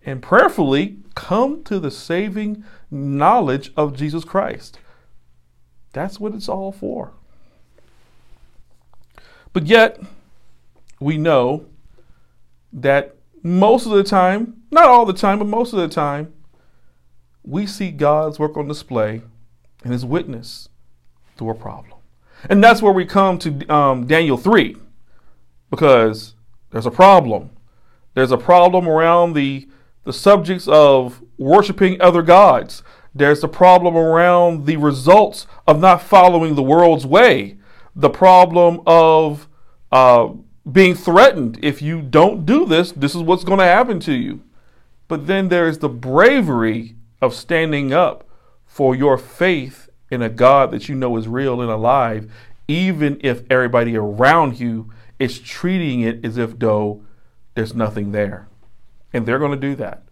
And 0.05 0.21
prayerfully 0.21 0.97
come 1.15 1.63
to 1.65 1.79
the 1.79 1.91
saving 1.91 2.63
knowledge 2.89 3.71
of 3.77 3.95
Jesus 3.95 4.23
Christ. 4.23 4.79
That's 5.93 6.19
what 6.19 6.33
it's 6.33 6.49
all 6.49 6.71
for. 6.71 7.11
But 9.53 9.67
yet, 9.67 9.99
we 10.99 11.17
know 11.17 11.65
that 12.73 13.15
most 13.43 13.85
of 13.85 13.91
the 13.91 14.03
time, 14.03 14.61
not 14.71 14.85
all 14.85 15.05
the 15.05 15.13
time, 15.13 15.39
but 15.39 15.47
most 15.47 15.73
of 15.73 15.79
the 15.79 15.87
time, 15.87 16.33
we 17.43 17.65
see 17.65 17.91
God's 17.91 18.39
work 18.39 18.57
on 18.57 18.67
display 18.67 19.21
and 19.83 19.93
His 19.93 20.05
witness 20.05 20.69
through 21.37 21.51
a 21.51 21.55
problem. 21.55 21.93
And 22.49 22.63
that's 22.63 22.81
where 22.81 22.93
we 22.93 23.05
come 23.05 23.39
to 23.39 23.67
um, 23.67 24.05
Daniel 24.05 24.37
3 24.37 24.75
because 25.69 26.35
there's 26.71 26.85
a 26.85 26.91
problem. 26.91 27.51
There's 28.13 28.31
a 28.31 28.37
problem 28.37 28.87
around 28.87 29.33
the 29.33 29.67
the 30.03 30.13
subjects 30.13 30.67
of 30.69 31.21
worshiping 31.37 32.01
other 32.01 32.21
gods. 32.21 32.81
There's 33.13 33.43
a 33.43 33.47
problem 33.47 33.97
around 33.97 34.65
the 34.65 34.77
results 34.77 35.47
of 35.67 35.81
not 35.81 36.01
following 36.01 36.55
the 36.55 36.63
world's 36.63 37.05
way. 37.05 37.57
The 37.93 38.09
problem 38.09 38.81
of 38.87 39.49
uh, 39.91 40.29
being 40.71 40.95
threatened. 40.95 41.59
If 41.61 41.81
you 41.81 42.01
don't 42.01 42.45
do 42.45 42.65
this, 42.65 42.93
this 42.93 43.15
is 43.15 43.21
what's 43.21 43.43
going 43.43 43.59
to 43.59 43.65
happen 43.65 43.99
to 44.01 44.13
you. 44.13 44.43
But 45.07 45.27
then 45.27 45.49
there's 45.49 45.79
the 45.79 45.89
bravery 45.89 46.95
of 47.21 47.33
standing 47.33 47.91
up 47.91 48.27
for 48.65 48.95
your 48.95 49.17
faith 49.17 49.89
in 50.09 50.21
a 50.21 50.29
God 50.29 50.71
that 50.71 50.87
you 50.87 50.95
know 50.95 51.17
is 51.17 51.27
real 51.27 51.61
and 51.61 51.71
alive, 51.71 52.31
even 52.67 53.19
if 53.21 53.43
everybody 53.49 53.97
around 53.97 54.59
you 54.59 54.91
it's 55.19 55.39
treating 55.39 56.01
it 56.01 56.23
as 56.23 56.37
if 56.37 56.57
though 56.59 57.03
there's 57.55 57.73
nothing 57.73 58.11
there. 58.11 58.47
And 59.13 59.25
they're 59.25 59.39
going 59.39 59.51
to 59.51 59.57
do 59.57 59.75
that. 59.75 60.03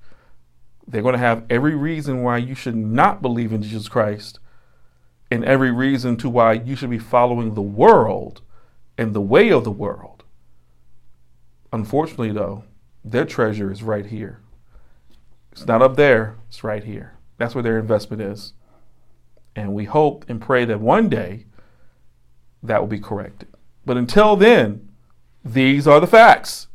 They're 0.88 1.02
going 1.02 1.14
to 1.14 1.20
have 1.20 1.46
every 1.50 1.76
reason 1.76 2.24
why 2.24 2.38
you 2.38 2.56
should 2.56 2.76
not 2.76 3.22
believe 3.22 3.52
in 3.52 3.62
Jesus 3.62 3.88
Christ 3.88 4.40
and 5.32 5.44
every 5.44 5.72
reason 5.72 6.18
to 6.18 6.30
why 6.30 6.54
you 6.54 6.76
should 6.76 6.90
be 6.90 7.00
following 7.00 7.54
the 7.54 7.62
world 7.62 8.42
and 8.98 9.14
the 9.14 9.22
way 9.22 9.52
of 9.52 9.64
the 9.64 9.72
world. 9.72 10.24
Unfortunately, 11.74 12.32
though, 12.32 12.64
their 13.04 13.26
treasure 13.26 13.72
is 13.72 13.84
right 13.84 14.06
here. 14.06 14.40
It's 15.52 15.66
not 15.66 15.82
up 15.82 15.96
there, 15.96 16.36
it's 16.48 16.64
right 16.64 16.84
here. 16.84 17.14
That's 17.38 17.56
where 17.56 17.64
their 17.64 17.80
investment 17.80 18.22
is. 18.22 18.54
And 19.56 19.74
we 19.74 19.86
hope 19.86 20.26
and 20.28 20.42
pray 20.42 20.66
that 20.66 20.80
one 20.80 21.10
day 21.10 21.46
that 22.62 22.82
will 22.82 22.88
be 22.88 23.00
corrected. 23.00 23.50
But 23.86 23.98
until 23.98 24.36
then, 24.36 24.85
these 25.46 25.88
are 25.88 26.00
the 26.00 26.08
facts. 26.08 26.68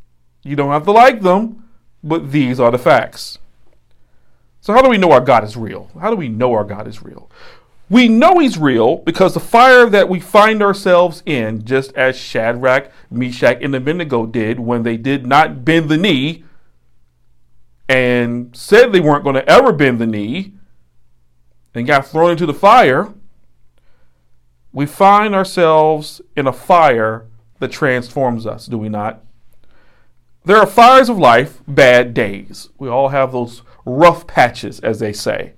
You 0.43 0.55
don't 0.55 0.71
have 0.71 0.85
to 0.85 0.91
like 0.91 1.21
them, 1.21 1.65
but 2.01 2.31
these 2.31 2.59
are 2.59 2.71
the 2.71 2.79
facts. 2.79 3.37
So, 4.61 4.73
how 4.73 4.81
do 4.81 4.89
we 4.89 4.97
know 4.97 5.11
our 5.11 5.21
God 5.21 5.43
is 5.43 5.57
real? 5.57 5.91
How 5.99 6.09
do 6.09 6.15
we 6.15 6.29
know 6.29 6.53
our 6.53 6.63
God 6.63 6.87
is 6.87 7.03
real? 7.03 7.29
We 7.89 8.07
know 8.07 8.39
He's 8.39 8.57
real 8.57 8.97
because 8.97 9.33
the 9.33 9.41
fire 9.41 9.89
that 9.89 10.07
we 10.07 10.21
find 10.21 10.63
ourselves 10.63 11.21
in, 11.25 11.65
just 11.65 11.93
as 11.93 12.15
Shadrach, 12.15 12.89
Meshach, 13.09 13.57
and 13.61 13.75
Abednego 13.75 14.25
did 14.25 14.59
when 14.59 14.83
they 14.83 14.95
did 14.95 15.25
not 15.27 15.65
bend 15.65 15.89
the 15.89 15.97
knee 15.97 16.45
and 17.89 18.55
said 18.55 18.93
they 18.93 19.01
weren't 19.01 19.25
going 19.25 19.35
to 19.35 19.49
ever 19.49 19.73
bend 19.73 19.99
the 19.99 20.07
knee 20.07 20.53
and 21.73 21.85
got 21.85 22.07
thrown 22.07 22.31
into 22.31 22.45
the 22.45 22.53
fire, 22.53 23.13
we 24.71 24.85
find 24.85 25.35
ourselves 25.35 26.21
in 26.37 26.47
a 26.47 26.53
fire 26.53 27.25
that 27.61 27.71
transforms 27.71 28.47
us, 28.47 28.65
do 28.65 28.77
we 28.77 28.89
not? 28.89 29.23
There 30.43 30.57
are 30.57 30.65
fires 30.65 31.09
of 31.09 31.19
life, 31.19 31.61
bad 31.67 32.15
days. 32.15 32.69
We 32.79 32.89
all 32.89 33.09
have 33.09 33.31
those 33.31 33.61
rough 33.85 34.25
patches, 34.25 34.79
as 34.79 34.97
they 34.97 35.13
say. 35.13 35.53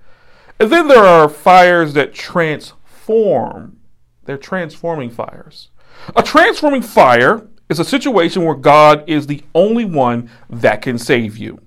And 0.59 0.69
then 0.69 0.89
there 0.89 1.05
are 1.05 1.29
fires 1.29 1.93
that 1.93 2.13
transform. 2.13 3.77
They're 4.25 4.37
transforming 4.37 5.11
fires. 5.11 5.69
A 6.13 6.21
transforming 6.21 6.81
fire 6.81 7.47
is 7.69 7.79
a 7.79 7.85
situation 7.85 8.43
where 8.43 8.55
God 8.55 9.05
is 9.07 9.25
the 9.25 9.41
only 9.55 9.85
one 9.85 10.29
that 10.49 10.81
can 10.81 10.97
save 10.97 11.37
you. 11.37 11.61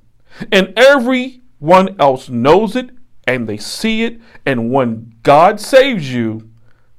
And 0.52 0.74
everyone 0.76 1.96
else 1.98 2.28
knows 2.28 2.76
it 2.76 2.90
and 3.26 3.48
they 3.48 3.56
see 3.56 4.04
it. 4.04 4.20
And 4.44 4.70
when 4.70 5.14
God 5.22 5.60
saves 5.60 6.12
you, 6.12 6.50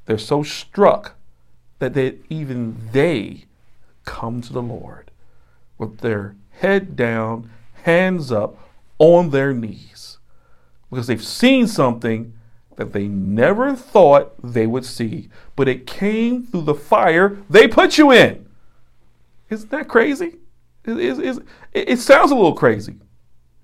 they're 0.06 0.18
so 0.18 0.42
struck 0.42 1.17
that 1.80 1.94
they, 1.94 2.16
even 2.30 2.90
they 2.92 3.46
come 4.06 4.42
to 4.42 4.54
the 4.54 4.62
Lord 4.62 5.12
with 5.78 6.00
their 6.00 6.36
head 6.52 6.96
down, 6.96 7.50
hands 7.84 8.32
up, 8.32 8.58
on 9.00 9.30
their 9.30 9.54
knees, 9.54 10.18
because 10.90 11.08
they've 11.08 11.24
seen 11.24 11.68
something 11.68 12.34
that 12.78 12.94
they 12.94 13.08
never 13.08 13.76
thought 13.76 14.34
they 14.42 14.66
would 14.66 14.86
see, 14.86 15.30
but 15.56 15.68
it 15.68 15.86
came 15.86 16.46
through 16.46 16.62
the 16.62 16.74
fire 16.74 17.38
they 17.50 17.68
put 17.68 17.98
you 17.98 18.12
in. 18.12 18.48
Isn't 19.50 19.72
that 19.72 19.88
crazy? 19.88 20.38
It, 20.86 20.98
it, 20.98 21.20
it, 21.20 21.44
it 21.74 22.00
sounds 22.00 22.32
a 22.32 22.36
little 22.36 22.54
crazy, 22.54 22.96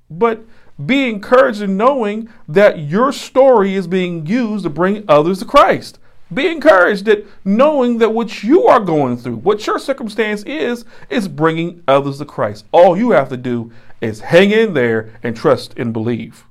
but 0.10 0.44
be 0.84 1.10
encouraged 1.10 1.62
in 1.62 1.78
knowing 1.78 2.30
that 2.48 2.80
your 2.80 3.12
story 3.12 3.76
is 3.76 3.88
being 3.88 4.26
used 4.26 4.64
to 4.64 4.70
bring 4.70 5.06
others 5.08 5.40
to 5.40 5.46
Christ. 5.46 6.00
Be 6.34 6.48
encouraged 6.48 7.06
that 7.06 7.26
knowing 7.44 7.98
that 8.00 8.14
what 8.14 8.44
you 8.44 8.66
are 8.68 8.80
going 8.80 9.18
through, 9.18 9.38
what 9.38 9.66
your 9.68 9.80
circumstance 9.80 10.44
is, 10.44 10.86
is 11.10 11.28
bringing 11.28 11.84
others 11.88 12.20
to 12.20 12.26
Christ. 12.26 12.66
All 12.72 12.98
you 12.98 13.12
have 13.12 13.30
to 13.30 13.38
do 13.38 13.72
is 14.02 14.22
hang 14.22 14.52
in 14.52 14.74
there 14.74 15.12
and 15.22 15.36
trust 15.36 15.74
and 15.78 15.94
believe. 15.94 16.46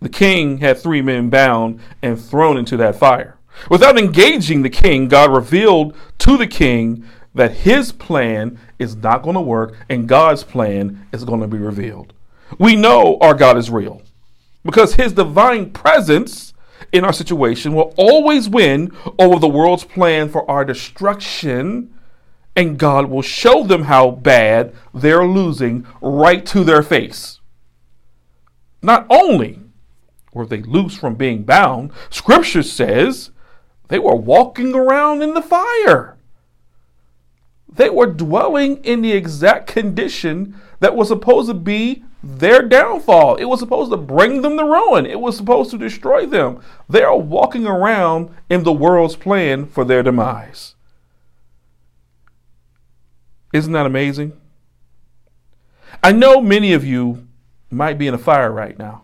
The 0.00 0.08
king 0.08 0.58
had 0.58 0.78
three 0.78 1.02
men 1.02 1.28
bound 1.28 1.80
and 2.02 2.20
thrown 2.20 2.56
into 2.56 2.76
that 2.76 2.96
fire. 2.96 3.36
Without 3.68 3.98
engaging 3.98 4.62
the 4.62 4.70
king, 4.70 5.08
God 5.08 5.34
revealed 5.34 5.96
to 6.18 6.36
the 6.36 6.46
king 6.46 7.04
that 7.34 7.52
his 7.52 7.92
plan 7.92 8.58
is 8.78 8.96
not 8.96 9.22
going 9.22 9.34
to 9.34 9.40
work 9.40 9.76
and 9.88 10.08
God's 10.08 10.44
plan 10.44 11.06
is 11.12 11.24
going 11.24 11.40
to 11.40 11.48
be 11.48 11.58
revealed. 11.58 12.12
We 12.58 12.76
know 12.76 13.18
our 13.20 13.34
God 13.34 13.56
is 13.56 13.70
real 13.70 14.02
because 14.64 14.94
his 14.94 15.12
divine 15.12 15.70
presence 15.70 16.54
in 16.92 17.04
our 17.04 17.12
situation 17.12 17.74
will 17.74 17.94
always 17.96 18.48
win 18.48 18.92
over 19.18 19.38
the 19.38 19.48
world's 19.48 19.84
plan 19.84 20.28
for 20.28 20.48
our 20.50 20.64
destruction, 20.64 21.92
and 22.56 22.78
God 22.78 23.06
will 23.08 23.22
show 23.22 23.64
them 23.64 23.84
how 23.84 24.10
bad 24.10 24.74
they're 24.92 25.24
losing 25.26 25.86
right 26.00 26.44
to 26.46 26.64
their 26.64 26.82
face. 26.82 27.40
Not 28.82 29.06
only 29.10 29.60
were 30.32 30.46
they 30.46 30.62
loose 30.62 30.96
from 30.96 31.14
being 31.14 31.42
bound, 31.42 31.90
Scripture 32.10 32.62
says 32.62 33.30
they 33.88 33.98
were 33.98 34.14
walking 34.14 34.74
around 34.74 35.22
in 35.22 35.34
the 35.34 35.42
fire. 35.42 36.16
they 37.70 37.90
were 37.90 38.06
dwelling 38.06 38.82
in 38.84 39.02
the 39.02 39.12
exact 39.12 39.66
condition 39.66 40.54
that 40.80 40.94
was 40.94 41.08
supposed 41.08 41.48
to 41.48 41.54
be 41.54 42.04
their 42.22 42.62
downfall. 42.62 43.36
It 43.36 43.44
was 43.44 43.60
supposed 43.60 43.90
to 43.90 43.96
bring 43.96 44.42
them 44.42 44.56
to 44.56 44.64
ruin. 44.64 45.06
It 45.06 45.20
was 45.20 45.36
supposed 45.36 45.70
to 45.70 45.78
destroy 45.78 46.26
them. 46.26 46.60
They 46.88 47.02
are 47.02 47.16
walking 47.16 47.66
around 47.66 48.30
in 48.48 48.64
the 48.64 48.72
world's 48.72 49.16
plan 49.16 49.66
for 49.66 49.84
their 49.84 50.02
demise. 50.02 50.74
Isn't 53.52 53.72
that 53.72 53.86
amazing? 53.86 54.38
I 56.02 56.12
know 56.12 56.40
many 56.40 56.72
of 56.72 56.84
you 56.84 57.26
might 57.70 57.98
be 57.98 58.06
in 58.06 58.14
a 58.14 58.18
fire 58.18 58.52
right 58.52 58.78
now. 58.78 59.02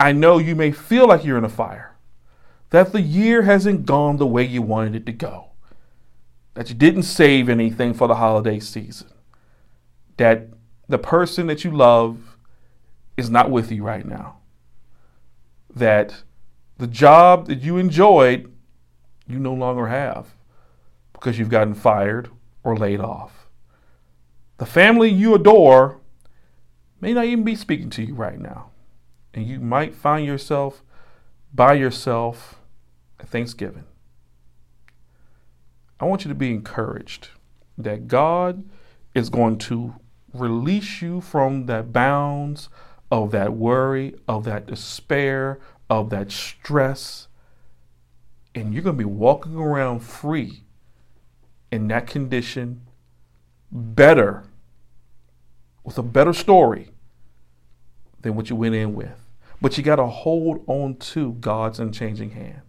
I 0.00 0.12
know 0.12 0.38
you 0.38 0.56
may 0.56 0.72
feel 0.72 1.06
like 1.06 1.24
you're 1.24 1.38
in 1.38 1.44
a 1.44 1.48
fire, 1.48 1.94
that 2.70 2.92
the 2.92 3.00
year 3.00 3.42
hasn't 3.42 3.86
gone 3.86 4.16
the 4.16 4.26
way 4.26 4.42
you 4.42 4.62
wanted 4.62 4.96
it 4.96 5.06
to 5.06 5.12
go, 5.12 5.50
that 6.54 6.68
you 6.68 6.74
didn't 6.74 7.04
save 7.04 7.48
anything 7.48 7.94
for 7.94 8.08
the 8.08 8.16
holiday 8.16 8.58
season, 8.58 9.08
that 10.16 10.48
the 10.88 10.98
person 10.98 11.46
that 11.46 11.64
you 11.64 11.70
love 11.70 12.36
is 13.16 13.30
not 13.30 13.50
with 13.50 13.70
you 13.70 13.82
right 13.82 14.06
now, 14.06 14.38
that 15.74 16.22
the 16.78 16.86
job 16.86 17.46
that 17.46 17.60
you 17.60 17.78
enjoyed, 17.78 18.52
you 19.26 19.38
no 19.38 19.54
longer 19.54 19.86
have 19.86 20.34
because 21.12 21.38
you've 21.38 21.48
gotten 21.48 21.74
fired 21.74 22.30
or 22.62 22.76
laid 22.76 23.00
off. 23.00 23.48
The 24.58 24.66
family 24.66 25.10
you 25.10 25.34
adore 25.34 26.00
may 27.00 27.12
not 27.12 27.24
even 27.24 27.44
be 27.44 27.56
speaking 27.56 27.90
to 27.90 28.02
you 28.02 28.14
right 28.14 28.38
now. 28.38 28.70
And 29.32 29.46
you 29.46 29.58
might 29.58 29.94
find 29.94 30.24
yourself 30.24 30.82
by 31.52 31.74
yourself 31.74 32.60
at 33.18 33.28
Thanksgiving. 33.28 33.84
I 35.98 36.04
want 36.04 36.24
you 36.24 36.28
to 36.28 36.34
be 36.34 36.50
encouraged 36.50 37.28
that 37.78 38.08
God 38.08 38.64
is 39.14 39.30
going 39.30 39.58
to 39.58 39.94
release 40.34 41.00
you 41.00 41.20
from 41.20 41.66
that 41.66 41.92
bounds 41.92 42.68
of 43.10 43.30
that 43.30 43.52
worry, 43.52 44.14
of 44.26 44.44
that 44.44 44.66
despair, 44.66 45.60
of 45.88 46.10
that 46.10 46.32
stress. 46.32 47.28
And 48.54 48.74
you're 48.74 48.82
going 48.82 48.96
to 48.96 49.04
be 49.04 49.08
walking 49.08 49.56
around 49.56 50.00
free 50.00 50.64
in 51.70 51.88
that 51.88 52.06
condition, 52.06 52.82
better, 53.70 54.44
with 55.84 55.98
a 55.98 56.02
better 56.02 56.32
story 56.32 56.90
than 58.20 58.34
what 58.34 58.50
you 58.50 58.56
went 58.56 58.74
in 58.74 58.94
with. 58.94 59.28
But 59.60 59.78
you 59.78 59.84
got 59.84 59.96
to 59.96 60.06
hold 60.06 60.64
on 60.66 60.96
to 60.96 61.32
God's 61.34 61.78
unchanging 61.78 62.30
hand. 62.30 62.62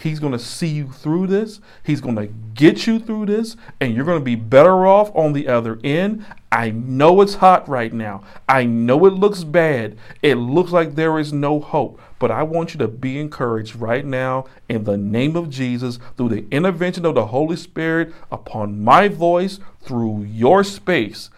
He's 0.00 0.18
going 0.18 0.32
to 0.32 0.38
see 0.38 0.68
you 0.68 0.90
through 0.90 1.26
this. 1.26 1.60
He's 1.84 2.00
going 2.00 2.16
to 2.16 2.28
get 2.54 2.86
you 2.86 2.98
through 2.98 3.26
this, 3.26 3.54
and 3.80 3.94
you're 3.94 4.06
going 4.06 4.18
to 4.18 4.24
be 4.24 4.34
better 4.34 4.86
off 4.86 5.14
on 5.14 5.34
the 5.34 5.46
other 5.46 5.78
end. 5.84 6.24
I 6.50 6.70
know 6.70 7.20
it's 7.20 7.34
hot 7.34 7.68
right 7.68 7.92
now. 7.92 8.24
I 8.48 8.64
know 8.64 9.04
it 9.04 9.12
looks 9.12 9.44
bad. 9.44 9.98
It 10.22 10.36
looks 10.36 10.72
like 10.72 10.94
there 10.94 11.18
is 11.18 11.34
no 11.34 11.60
hope. 11.60 12.00
But 12.18 12.30
I 12.30 12.44
want 12.44 12.72
you 12.72 12.78
to 12.78 12.88
be 12.88 13.20
encouraged 13.20 13.76
right 13.76 14.04
now 14.06 14.46
in 14.70 14.84
the 14.84 14.96
name 14.96 15.36
of 15.36 15.50
Jesus 15.50 15.98
through 16.16 16.30
the 16.30 16.46
intervention 16.50 17.04
of 17.04 17.14
the 17.14 17.26
Holy 17.26 17.56
Spirit 17.56 18.14
upon 18.32 18.82
my 18.82 19.06
voice 19.08 19.60
through 19.82 20.22
your 20.22 20.64
space 20.64 21.28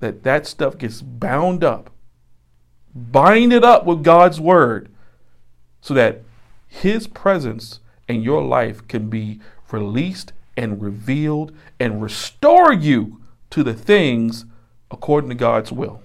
that 0.00 0.24
that 0.24 0.46
stuff 0.46 0.76
gets 0.76 1.00
bound 1.00 1.64
up. 1.64 1.88
Bind 2.94 3.50
it 3.50 3.64
up 3.64 3.86
with 3.86 4.04
God's 4.04 4.38
word 4.38 4.90
so 5.80 5.94
that 5.94 6.20
his 6.68 7.06
presence 7.06 7.80
and 8.08 8.22
your 8.22 8.42
life 8.42 8.86
can 8.88 9.08
be 9.08 9.40
released 9.70 10.32
and 10.56 10.80
revealed 10.80 11.52
and 11.80 12.02
restore 12.02 12.72
you 12.72 13.20
to 13.50 13.62
the 13.62 13.74
things 13.74 14.44
according 14.90 15.30
to 15.30 15.34
God's 15.34 15.72
will. 15.72 16.02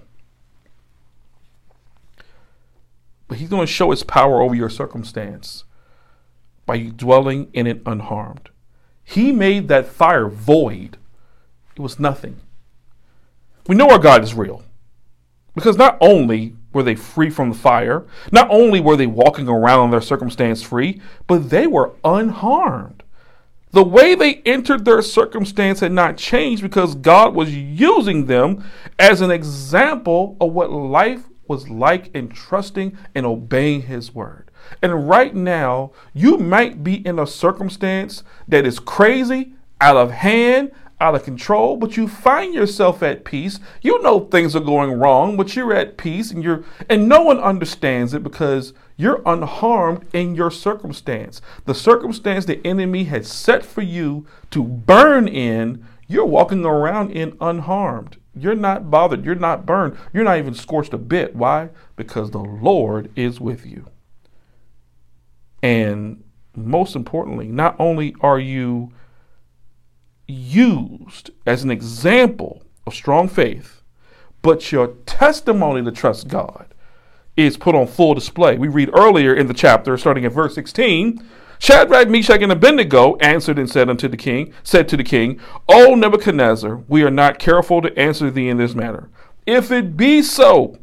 But 3.28 3.38
He's 3.38 3.48
going 3.48 3.66
to 3.66 3.72
show 3.72 3.90
His 3.90 4.02
power 4.02 4.42
over 4.42 4.54
your 4.54 4.70
circumstance 4.70 5.64
by 6.66 6.74
you 6.76 6.92
dwelling 6.92 7.48
in 7.52 7.66
it 7.66 7.82
unharmed. 7.86 8.50
He 9.02 9.32
made 9.32 9.68
that 9.68 9.86
fire 9.86 10.28
void, 10.28 10.96
it 11.76 11.80
was 11.80 11.98
nothing. 11.98 12.40
We 13.66 13.76
know 13.76 13.88
our 13.88 13.98
God 13.98 14.22
is 14.22 14.34
real 14.34 14.64
because 15.54 15.76
not 15.76 15.96
only 16.00 16.56
were 16.72 16.82
they 16.82 16.94
free 16.94 17.30
from 17.30 17.50
the 17.50 17.56
fire? 17.56 18.04
Not 18.30 18.48
only 18.50 18.80
were 18.80 18.96
they 18.96 19.06
walking 19.06 19.48
around 19.48 19.86
in 19.86 19.90
their 19.90 20.00
circumstance 20.00 20.62
free, 20.62 21.00
but 21.26 21.50
they 21.50 21.66
were 21.66 21.92
unharmed. 22.04 23.02
The 23.72 23.84
way 23.84 24.14
they 24.14 24.42
entered 24.44 24.84
their 24.84 25.00
circumstance 25.00 25.80
had 25.80 25.92
not 25.92 26.16
changed 26.16 26.62
because 26.62 26.96
God 26.96 27.34
was 27.34 27.54
using 27.54 28.26
them 28.26 28.64
as 28.98 29.20
an 29.20 29.30
example 29.30 30.36
of 30.40 30.52
what 30.52 30.72
life 30.72 31.22
was 31.46 31.68
like 31.68 32.14
in 32.14 32.28
trusting 32.28 32.96
and 33.14 33.26
obeying 33.26 33.82
His 33.82 34.14
word. 34.14 34.50
And 34.82 35.08
right 35.08 35.34
now, 35.34 35.92
you 36.14 36.36
might 36.36 36.82
be 36.82 37.06
in 37.06 37.18
a 37.18 37.26
circumstance 37.26 38.22
that 38.48 38.66
is 38.66 38.78
crazy, 38.78 39.54
out 39.80 39.96
of 39.96 40.10
hand, 40.10 40.72
out 41.00 41.14
of 41.14 41.24
control, 41.24 41.76
but 41.76 41.96
you 41.96 42.06
find 42.06 42.54
yourself 42.54 43.02
at 43.02 43.24
peace. 43.24 43.58
You 43.82 44.00
know 44.02 44.20
things 44.20 44.54
are 44.54 44.60
going 44.60 44.92
wrong, 44.92 45.36
but 45.36 45.56
you're 45.56 45.72
at 45.72 45.96
peace 45.96 46.30
and 46.30 46.44
you're 46.44 46.64
and 46.88 47.08
no 47.08 47.22
one 47.22 47.38
understands 47.38 48.12
it 48.14 48.22
because 48.22 48.74
you're 48.96 49.22
unharmed 49.24 50.06
in 50.12 50.34
your 50.34 50.50
circumstance. 50.50 51.40
The 51.64 51.74
circumstance 51.74 52.44
the 52.44 52.64
enemy 52.66 53.04
had 53.04 53.26
set 53.26 53.64
for 53.64 53.82
you 53.82 54.26
to 54.50 54.62
burn 54.62 55.26
in, 55.26 55.86
you're 56.06 56.26
walking 56.26 56.64
around 56.64 57.12
in 57.12 57.36
unharmed. 57.40 58.18
You're 58.34 58.54
not 58.54 58.90
bothered, 58.90 59.24
you're 59.24 59.34
not 59.34 59.66
burned, 59.66 59.96
you're 60.12 60.24
not 60.24 60.38
even 60.38 60.54
scorched 60.54 60.92
a 60.92 60.98
bit. 60.98 61.34
Why? 61.34 61.70
Because 61.96 62.30
the 62.30 62.38
Lord 62.38 63.10
is 63.16 63.40
with 63.40 63.66
you. 63.66 63.86
And 65.62 66.22
most 66.54 66.94
importantly, 66.94 67.48
not 67.48 67.76
only 67.78 68.14
are 68.20 68.38
you 68.38 68.92
used 70.30 71.30
as 71.46 71.62
an 71.62 71.70
example 71.70 72.62
of 72.86 72.94
strong 72.94 73.28
faith, 73.28 73.82
but 74.42 74.72
your 74.72 74.88
testimony 75.06 75.84
to 75.84 75.92
trust 75.92 76.28
God 76.28 76.74
is 77.36 77.56
put 77.56 77.74
on 77.74 77.86
full 77.86 78.14
display. 78.14 78.56
We 78.56 78.68
read 78.68 78.90
earlier 78.94 79.34
in 79.34 79.46
the 79.46 79.54
chapter, 79.54 79.96
starting 79.96 80.24
at 80.24 80.32
verse 80.32 80.54
16, 80.54 81.22
Shadrach, 81.58 82.08
Meshach, 82.08 82.40
and 82.40 82.52
Abednego 82.52 83.16
answered 83.16 83.58
and 83.58 83.68
said 83.68 83.90
unto 83.90 84.08
the 84.08 84.16
king, 84.16 84.52
said 84.62 84.88
to 84.88 84.96
the 84.96 85.04
king, 85.04 85.38
O 85.68 85.94
Nebuchadnezzar, 85.94 86.84
we 86.88 87.02
are 87.02 87.10
not 87.10 87.38
careful 87.38 87.82
to 87.82 87.98
answer 87.98 88.30
thee 88.30 88.48
in 88.48 88.56
this 88.56 88.74
matter. 88.74 89.10
If 89.46 89.70
it 89.70 89.96
be 89.96 90.22
so, 90.22 90.78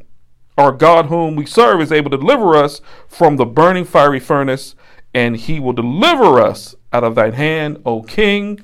our 0.56 0.72
God 0.72 1.06
whom 1.06 1.34
we 1.34 1.46
serve 1.46 1.80
is 1.80 1.92
able 1.92 2.10
to 2.10 2.16
deliver 2.16 2.56
us 2.56 2.80
from 3.08 3.36
the 3.36 3.46
burning 3.46 3.84
fiery 3.84 4.20
furnace, 4.20 4.76
and 5.12 5.36
he 5.36 5.58
will 5.58 5.72
deliver 5.72 6.40
us 6.40 6.76
out 6.92 7.04
of 7.04 7.16
thine 7.16 7.32
hand, 7.32 7.82
O 7.84 8.02
king. 8.02 8.60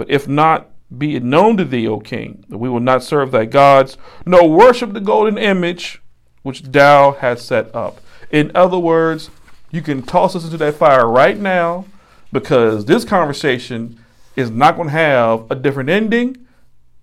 But 0.00 0.08
if 0.08 0.26
not, 0.26 0.70
be 0.96 1.14
it 1.14 1.22
known 1.22 1.58
to 1.58 1.64
thee, 1.66 1.86
O 1.86 2.00
king, 2.00 2.42
that 2.48 2.56
we 2.56 2.70
will 2.70 2.80
not 2.80 3.02
serve 3.02 3.32
thy 3.32 3.44
gods, 3.44 3.98
nor 4.24 4.48
worship 4.48 4.94
the 4.94 5.00
golden 5.00 5.36
image 5.36 6.00
which 6.42 6.62
thou 6.62 7.12
hast 7.12 7.46
set 7.46 7.74
up. 7.76 8.00
In 8.30 8.50
other 8.54 8.78
words, 8.78 9.28
you 9.70 9.82
can 9.82 10.00
toss 10.00 10.34
us 10.34 10.44
into 10.44 10.56
that 10.56 10.76
fire 10.76 11.06
right 11.06 11.38
now 11.38 11.84
because 12.32 12.86
this 12.86 13.04
conversation 13.04 14.02
is 14.36 14.50
not 14.50 14.76
going 14.76 14.88
to 14.88 14.92
have 14.92 15.50
a 15.50 15.54
different 15.54 15.90
ending. 15.90 16.46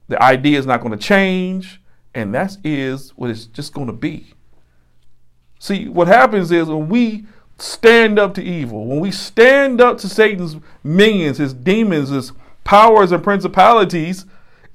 The 0.08 0.20
idea 0.20 0.58
is 0.58 0.66
not 0.66 0.82
going 0.82 0.98
to 0.98 1.06
change, 1.06 1.80
and 2.16 2.34
that 2.34 2.58
is 2.64 3.12
what 3.12 3.30
it's 3.30 3.46
just 3.46 3.76
going 3.76 3.86
to 3.86 3.94
be. 3.94 4.34
See, 5.60 5.88
what 5.88 6.08
happens 6.08 6.52
is 6.52 6.68
when 6.68 6.90
we 6.90 7.28
stand 7.60 8.18
up 8.18 8.34
to 8.34 8.44
evil, 8.44 8.88
when 8.88 9.00
we 9.00 9.12
stand 9.12 9.82
up 9.82 10.00
to 10.00 10.10
Satan's 10.10 10.58
minions, 10.84 11.38
his 11.38 11.54
demons, 11.54 12.10
his 12.10 12.32
powers 12.68 13.14
and 13.14 13.24
principalities, 13.24 14.26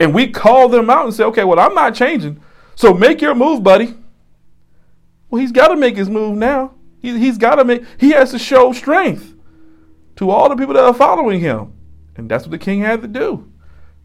and 0.00 0.14
we 0.14 0.26
call 0.26 0.70
them 0.70 0.88
out 0.88 1.04
and 1.04 1.14
say, 1.14 1.24
okay, 1.24 1.44
well, 1.44 1.60
I'm 1.60 1.74
not 1.74 1.94
changing. 1.94 2.40
So 2.74 2.94
make 2.94 3.20
your 3.20 3.34
move, 3.34 3.62
buddy. 3.62 3.94
Well, 5.28 5.42
he's 5.42 5.52
got 5.52 5.68
to 5.68 5.76
make 5.76 5.96
his 5.96 6.08
move 6.08 6.36
now. 6.36 6.72
He, 7.00 7.18
he's 7.18 7.36
got 7.36 7.56
to 7.56 7.64
make, 7.64 7.84
he 7.98 8.12
has 8.12 8.30
to 8.30 8.38
show 8.38 8.72
strength 8.72 9.34
to 10.16 10.30
all 10.30 10.48
the 10.48 10.56
people 10.56 10.72
that 10.72 10.84
are 10.84 10.94
following 10.94 11.40
him. 11.40 11.74
And 12.16 12.30
that's 12.30 12.44
what 12.44 12.50
the 12.50 12.58
king 12.58 12.80
had 12.80 13.02
to 13.02 13.08
do. 13.08 13.51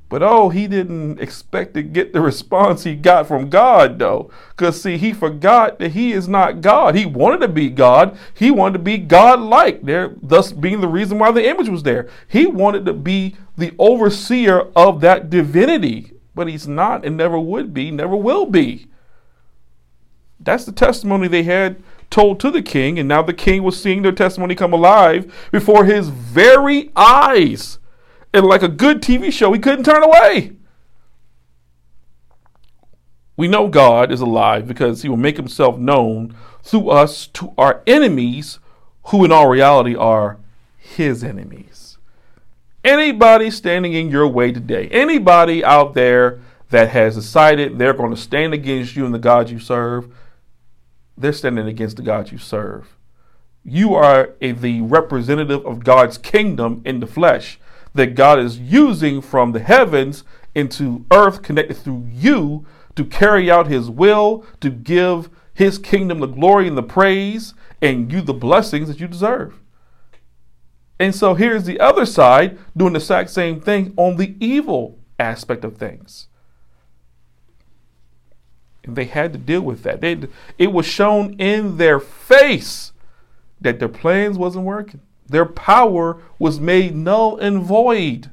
But 0.10 0.24
oh, 0.24 0.50
he 0.50 0.68
didn't 0.68 1.20
expect 1.20 1.74
to 1.74 1.84
get 1.84 2.14
the 2.14 2.22
response 2.22 2.84
he 2.84 2.96
got 2.96 3.28
from 3.28 3.50
God, 3.50 4.00
though. 4.00 4.32
Because, 4.50 4.82
see, 4.82 4.98
he 4.98 5.12
forgot 5.12 5.80
that 5.80 5.92
he 5.92 6.14
is 6.14 6.30
not 6.30 6.62
God. 6.62 6.96
He 6.96 7.06
wanted 7.06 7.42
to 7.42 7.50
be 7.50 7.70
God, 7.70 8.18
he 8.34 8.50
wanted 8.50 8.74
to 8.74 8.84
be 8.84 8.98
God 8.98 9.42
like, 9.42 9.82
there, 9.84 10.16
thus 10.22 10.54
being 10.54 10.80
the 10.80 10.88
reason 10.88 11.20
why 11.20 11.32
the 11.32 11.46
image 11.46 11.68
was 11.68 11.84
there. 11.84 12.08
He 12.28 12.46
wanted 12.46 12.86
to 12.86 12.94
be 12.94 13.36
the 13.58 13.74
overseer 13.78 14.68
of 14.76 15.02
that 15.02 15.30
divinity, 15.30 16.14
but 16.34 16.48
he's 16.48 16.68
not 16.68 17.04
and 17.04 17.18
never 17.18 17.38
would 17.38 17.74
be, 17.74 17.92
never 17.92 18.16
will 18.16 18.46
be. 18.46 18.88
That's 20.40 20.64
the 20.64 20.72
testimony 20.72 21.28
they 21.28 21.44
had 21.44 21.84
told 22.10 22.40
to 22.40 22.52
the 22.52 22.62
king, 22.62 22.98
and 22.98 23.10
now 23.10 23.22
the 23.22 23.34
king 23.34 23.64
was 23.64 23.82
seeing 23.82 24.04
their 24.04 24.14
testimony 24.14 24.56
come 24.56 24.72
alive 24.72 25.50
before 25.52 25.84
his 25.84 26.08
very 26.08 26.92
eyes. 26.96 27.80
And 28.34 28.46
like 28.46 28.64
a 28.64 28.68
good 28.68 29.02
TV 29.02 29.32
show, 29.32 29.54
he 29.54 29.60
couldn't 29.60 29.86
turn 29.86 30.04
away. 30.04 30.54
We 33.38 33.48
know 33.48 33.68
God 33.68 34.12
is 34.12 34.20
alive 34.20 34.68
because 34.68 35.04
he 35.04 35.10
will 35.10 35.18
make 35.18 35.38
himself 35.38 35.78
known 35.78 36.36
through 36.64 36.90
us 36.90 37.28
to 37.28 37.54
our 37.58 37.84
enemies, 37.86 38.60
who 39.06 39.24
in 39.24 39.32
all 39.32 39.48
reality 39.48 39.96
are 39.96 40.40
his 40.76 41.24
enemies. 41.24 41.98
Anybody 42.84 43.52
standing 43.52 43.94
in 43.94 44.10
your 44.10 44.28
way 44.28 44.52
today, 44.52 44.88
anybody 44.90 45.64
out 45.64 45.94
there 45.94 46.40
that 46.70 46.90
has 46.90 47.16
decided 47.16 47.78
they're 47.78 47.94
going 47.94 48.14
to 48.14 48.20
stand 48.20 48.54
against 48.54 48.96
you 48.96 49.06
and 49.06 49.14
the 49.14 49.20
God 49.20 49.50
you 49.50 49.60
serve, 49.60 50.14
they're 51.18 51.34
standing 51.34 51.68
against 51.68 51.98
the 51.98 52.04
God 52.04 52.32
you 52.32 52.38
serve. 52.38 52.98
You 53.64 53.94
are 53.96 54.34
a, 54.42 54.52
the 54.52 54.82
representative 54.82 55.66
of 55.66 55.84
God's 55.84 56.18
kingdom 56.18 56.82
in 56.86 57.00
the 57.00 57.08
flesh 57.08 57.60
that 57.98 58.16
God 58.16 58.40
is 58.40 58.58
using 58.58 59.22
from 59.22 59.52
the 59.52 59.60
heavens 59.60 60.24
into 60.56 61.06
earth, 61.12 61.42
connected 61.42 61.76
through 61.76 62.08
you 62.12 62.66
to 62.96 63.06
carry 63.06 63.52
out 63.52 63.68
his 63.68 63.90
will, 63.90 64.46
to 64.62 64.70
give 64.70 65.30
his 65.54 65.78
kingdom 65.78 66.20
the 66.20 66.28
glory 66.28 66.68
and 66.68 66.78
the 66.78 66.84
praise, 66.84 67.54
and 67.82 68.12
you 68.12 68.22
the 68.22 68.34
blessings 68.34 68.88
that 68.88 69.00
you 69.00 69.08
deserve. 69.08 69.60
And 71.00 71.14
so 71.14 71.36
here's 71.36 71.66
the 71.66 71.80
other 71.80 72.06
side 72.06 72.58
doing 72.76 72.94
the 72.94 73.00
exact 73.00 73.30
same 73.30 73.62
thing 73.62 73.94
on 73.98 74.18
the 74.18 74.36
evil 74.40 74.98
aspect 75.20 75.64
of 75.64 75.78
things. 75.78 76.28
They 78.88 79.06
had 79.06 79.34
to 79.34 79.40
deal 79.40 79.62
with 79.62 79.84
that. 79.84 80.02
They, 80.02 80.18
it 80.58 80.72
was 80.72 80.86
shown 80.86 81.34
in 81.34 81.78
their 81.78 82.00
face 82.00 82.94
that 83.60 83.80
their 83.80 83.90
plans 83.90 84.38
wasn't 84.38 84.66
working. 84.66 85.02
Their 85.28 85.46
power 85.46 86.22
was 86.40 86.60
made 86.60 86.96
null 86.96 87.38
and 87.38 87.62
void. 87.62 88.32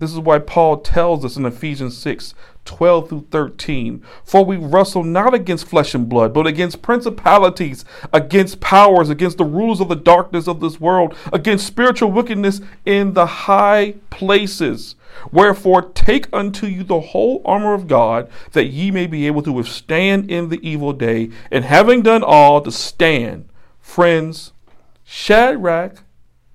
This 0.00 0.12
is 0.12 0.18
why 0.18 0.38
Paul 0.38 0.78
tells 0.78 1.26
us 1.26 1.36
in 1.36 1.44
Ephesians 1.44 1.96
6 1.98 2.34
12 2.64 3.08
through 3.08 3.26
13. 3.30 4.02
For 4.24 4.44
we 4.44 4.56
wrestle 4.56 5.04
not 5.04 5.34
against 5.34 5.66
flesh 5.66 5.94
and 5.94 6.08
blood, 6.08 6.32
but 6.32 6.46
against 6.46 6.82
principalities, 6.82 7.84
against 8.12 8.60
powers, 8.60 9.10
against 9.10 9.38
the 9.38 9.44
rulers 9.44 9.80
of 9.80 9.88
the 9.88 9.96
darkness 9.96 10.48
of 10.48 10.60
this 10.60 10.80
world, 10.80 11.14
against 11.32 11.66
spiritual 11.66 12.12
wickedness 12.12 12.60
in 12.86 13.12
the 13.12 13.26
high 13.26 13.94
places. 14.08 14.94
Wherefore, 15.32 15.82
take 15.82 16.28
unto 16.32 16.66
you 16.66 16.82
the 16.82 17.00
whole 17.00 17.42
armor 17.44 17.74
of 17.74 17.88
God, 17.88 18.30
that 18.52 18.66
ye 18.66 18.90
may 18.90 19.06
be 19.06 19.26
able 19.26 19.42
to 19.42 19.52
withstand 19.52 20.30
in 20.30 20.48
the 20.48 20.66
evil 20.66 20.92
day, 20.94 21.30
and 21.50 21.64
having 21.64 22.00
done 22.02 22.22
all, 22.22 22.60
to 22.62 22.72
stand. 22.72 23.49
Friends, 23.90 24.52
Shadrach, 25.02 26.04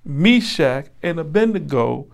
Meshach, 0.06 0.88
and 1.04 1.20
Abednego 1.20 2.08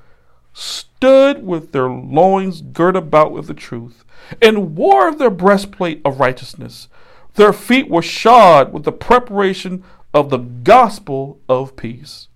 stood 0.51 1.45
with 1.45 1.73
their 1.73 1.87
loins 1.91 2.63
girt 2.63 2.95
about 2.95 3.31
with 3.31 3.45
the 3.45 3.53
truth, 3.53 4.03
and 4.41 4.75
wore 4.75 5.13
their 5.13 5.29
breastplate 5.29 6.01
of 6.03 6.19
righteousness. 6.19 6.87
Their 7.35 7.53
feet 7.53 7.87
were 7.87 8.01
shod 8.01 8.73
with 8.73 8.83
the 8.83 8.91
preparation 8.91 9.83
of 10.11 10.31
the 10.31 10.39
gospel 10.39 11.39
of 11.47 11.75
peace. 11.75 12.27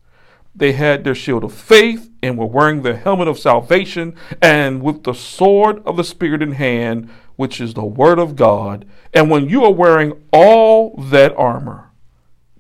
They 0.56 0.74
had 0.74 1.04
their 1.04 1.16
shield 1.16 1.44
of 1.44 1.56
faith 1.56 2.12
and 2.22 2.38
were 2.38 2.46
wearing 2.46 2.84
the 2.84 2.96
helmet 2.96 3.28
of 3.28 3.40
salvation, 3.40 4.16
and 4.44 4.84
with 4.84 5.06
the 5.06 5.16
sword 5.16 5.82
of 5.88 5.98
the 5.98 6.04
Spirit 6.04 6.44
in 6.44 6.52
hand, 6.52 7.10
which 7.36 7.60
is 7.60 7.74
the 7.74 7.84
word 7.84 8.20
of 8.20 8.36
God. 8.36 8.86
And 9.12 9.32
when 9.32 9.50
you 9.50 9.64
are 9.64 9.74
wearing 9.74 10.22
all 10.32 10.96
that 10.98 11.36
armor, 11.36 11.90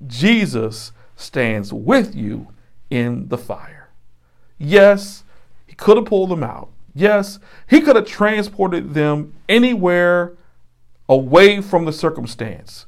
Jesus 0.07 0.91
stands 1.15 1.71
with 1.71 2.15
you 2.15 2.47
in 2.89 3.27
the 3.29 3.37
fire. 3.37 3.89
Yes, 4.57 5.23
he 5.65 5.75
could 5.75 5.97
have 5.97 6.05
pulled 6.05 6.29
them 6.29 6.43
out. 6.43 6.69
Yes, 6.93 7.39
he 7.69 7.81
could 7.81 7.95
have 7.95 8.05
transported 8.05 8.93
them 8.93 9.33
anywhere 9.49 10.33
away 11.09 11.61
from 11.61 11.85
the 11.85 11.93
circumstance. 11.93 12.85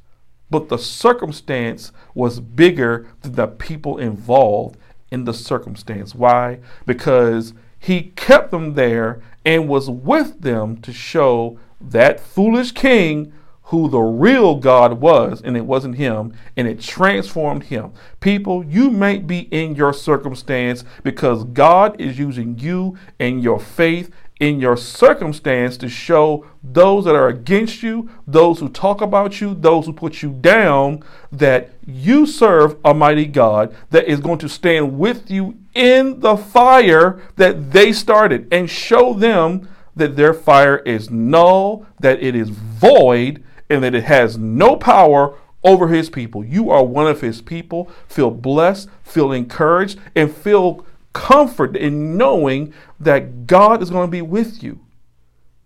But 0.50 0.70
the 0.70 0.78
circumstance 0.78 1.92
was 2.14 2.40
bigger 2.40 3.08
than 3.22 3.34
the 3.34 3.48
people 3.48 3.98
involved 3.98 4.78
in 5.12 5.26
the 5.26 5.34
circumstance. 5.34 6.16
Why? 6.16 6.60
Because 6.86 7.54
he 7.80 8.14
kept 8.16 8.52
them 8.52 8.74
there 8.74 9.22
and 9.46 9.68
was 9.68 9.90
with 9.90 10.42
them 10.42 10.78
to 10.82 10.94
show 10.94 11.60
that 11.82 12.20
foolish 12.20 12.72
king 12.72 13.34
who 13.68 13.90
the 13.90 14.00
real 14.00 14.56
God 14.56 15.02
was, 15.02 15.42
and 15.42 15.58
it 15.58 15.66
wasn't 15.66 15.96
him, 15.96 16.34
and 16.56 16.68
it 16.68 16.80
transformed 16.80 17.66
him. 17.66 17.92
People, 18.22 18.64
you 18.64 18.90
might 18.90 19.28
be 19.28 19.40
in 19.40 19.76
your 19.76 19.92
circumstance 19.92 20.86
because 21.04 21.44
God 21.44 22.00
is 22.00 22.18
using 22.18 22.58
you 22.58 22.98
and 23.20 23.44
your 23.44 23.60
faith 23.60 24.10
in 24.40 24.62
your 24.62 24.78
circumstance 24.78 25.76
to 25.78 25.90
show 25.90 26.46
those 26.64 27.04
that 27.04 27.16
are 27.16 27.28
against 27.28 27.84
you, 27.84 28.10
those 28.26 28.60
who 28.60 28.70
talk 28.70 29.02
about 29.02 29.42
you, 29.42 29.54
those 29.54 29.86
who 29.86 29.92
put 29.92 30.22
you 30.22 30.32
down, 30.32 31.04
that 31.32 31.72
you 31.86 32.26
serve 32.26 32.78
a 32.86 32.94
mighty 32.94 33.26
God 33.26 33.76
that 33.90 34.08
is 34.08 34.22
going 34.22 34.38
to 34.40 34.48
stand 34.48 34.98
with 34.98 35.30
you 35.30 35.58
in 35.74 36.22
the 36.22 36.38
fire 36.38 37.22
that 37.36 37.74
they 37.74 37.92
started 37.92 38.48
and 38.50 38.70
show 38.70 39.14
them 39.14 39.68
that 39.94 40.16
their 40.16 40.34
fire 40.34 40.78
is 40.78 41.10
null, 41.10 41.86
that 42.00 42.22
it 42.22 42.36
is 42.36 42.50
void, 42.50 43.44
and 43.70 43.84
that 43.84 43.96
it 43.96 44.06
has 44.06 44.38
no 44.38 44.76
power 44.76 45.38
over 45.64 45.88
his 45.88 46.10
people. 46.10 46.44
You 46.44 46.70
are 46.70 46.84
one 46.84 47.08
of 47.08 47.22
his 47.22 47.42
people. 47.42 47.92
Feel 48.08 48.32
blessed, 48.32 48.90
feel 49.04 49.32
encouraged, 49.32 50.00
and 50.16 50.34
feel 50.34 50.86
comfort 51.14 51.76
in 51.76 52.18
knowing 52.18 52.74
that 53.00 53.48
God 53.48 53.82
is 53.82 53.90
going 53.90 54.08
to 54.08 54.12
be 54.12 54.22
with 54.22 54.64
you. 54.64 54.80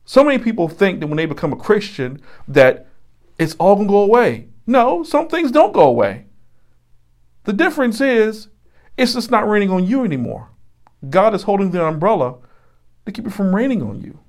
So 0.06 0.24
many 0.24 0.38
people 0.38 0.68
think 0.68 1.00
that 1.00 1.08
when 1.08 1.18
they 1.18 1.26
become 1.26 1.54
a 1.54 1.58
Christian 1.58 2.22
that 2.48 2.88
it's 3.38 3.56
all 3.56 3.76
going 3.76 3.88
to 3.88 3.92
go 3.92 4.04
away. 4.04 4.48
No, 4.68 5.04
some 5.04 5.28
things 5.28 5.52
don't 5.52 5.74
go 5.74 5.88
away. 5.88 6.26
The 7.44 7.54
difference 7.54 8.02
is 8.02 8.48
it's 8.98 9.14
just 9.14 9.32
not 9.32 9.48
raining 9.48 9.72
on 9.72 9.86
you 9.86 10.04
anymore. 10.04 10.50
God 11.10 11.34
is 11.34 11.44
holding 11.44 11.72
the 11.72 11.84
umbrella 11.84 12.36
to 13.06 13.12
keep 13.12 13.26
it 13.26 13.34
from 13.34 13.56
raining 13.56 13.82
on 13.82 14.02
you. 14.02 14.20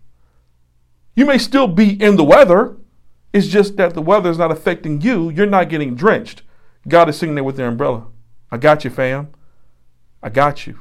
You 1.14 1.26
may 1.26 1.38
still 1.38 1.68
be 1.68 2.02
in 2.02 2.16
the 2.16 2.24
weather, 2.24 2.76
it's 3.32 3.46
just 3.46 3.76
that 3.76 3.94
the 3.94 4.02
weather 4.02 4.30
is 4.30 4.38
not 4.38 4.50
affecting 4.50 5.00
you. 5.00 5.30
You're 5.30 5.46
not 5.46 5.68
getting 5.68 5.94
drenched. 5.94 6.42
God 6.86 7.08
is 7.08 7.16
sitting 7.16 7.34
there 7.34 7.44
with 7.44 7.56
their 7.56 7.68
umbrella. 7.68 8.06
I 8.50 8.58
got 8.58 8.84
you, 8.84 8.90
fam. 8.90 9.28
I 10.22 10.28
got 10.28 10.66
you. 10.66 10.78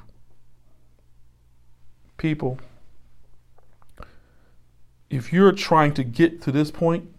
People, 2.17 2.59
if 5.09 5.31
you're 5.33 5.51
trying 5.51 5.93
to 5.93 6.03
get 6.03 6.41
to 6.43 6.51
this 6.51 6.69
point, 6.69 7.09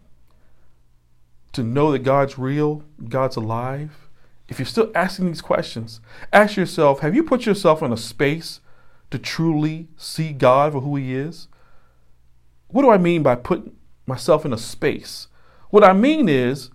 to 1.53 1.63
know 1.63 1.93
that 1.93 2.01
God's 2.01 2.39
real, 2.39 2.85
God's 3.09 3.37
alive, 3.37 4.09
if 4.49 4.59
you're 4.59 4.67
still 4.67 4.91
asking 4.95 5.27
these 5.27 5.41
questions, 5.41 6.01
ask 6.33 6.57
yourself 6.57 7.01
have 7.01 7.15
you 7.15 7.23
put 7.23 7.47
yourself 7.47 7.83
in 7.83 7.93
a 7.93 7.97
space 7.97 8.61
to 9.11 9.19
truly 9.19 9.89
see 9.97 10.33
God 10.33 10.73
for 10.73 10.81
who 10.81 10.97
He 10.97 11.15
is? 11.15 11.49
What 12.69 12.83
do 12.83 12.91
I 12.91 12.99
mean 12.99 13.23
by 13.23 13.35
putting 13.35 13.77
myself 14.07 14.45
in 14.45 14.53
a 14.53 14.59
space. 14.59 15.29
What 15.71 15.85
I 15.85 15.93
mean 15.93 16.29
is, 16.29 16.71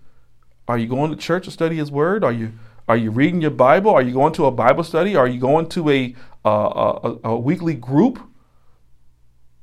are 0.66 0.78
you 0.78 0.86
going 0.86 1.10
to 1.10 1.16
church 1.16 1.44
to 1.44 1.50
study 1.50 1.76
His 1.76 1.90
Word? 1.90 2.24
Are 2.24 2.32
you 2.32 2.52
are 2.88 2.96
you 2.96 3.10
reading 3.10 3.42
your 3.42 3.50
Bible? 3.50 3.90
Are 3.90 4.02
you 4.02 4.14
going 4.14 4.32
to 4.34 4.46
a 4.46 4.50
Bible 4.50 4.82
study? 4.82 5.14
Are 5.14 5.26
you 5.26 5.40
going 5.40 5.68
to 5.70 5.90
a 5.90 6.14
a, 6.44 7.16
a 7.24 7.38
weekly 7.38 7.74
group 7.74 8.20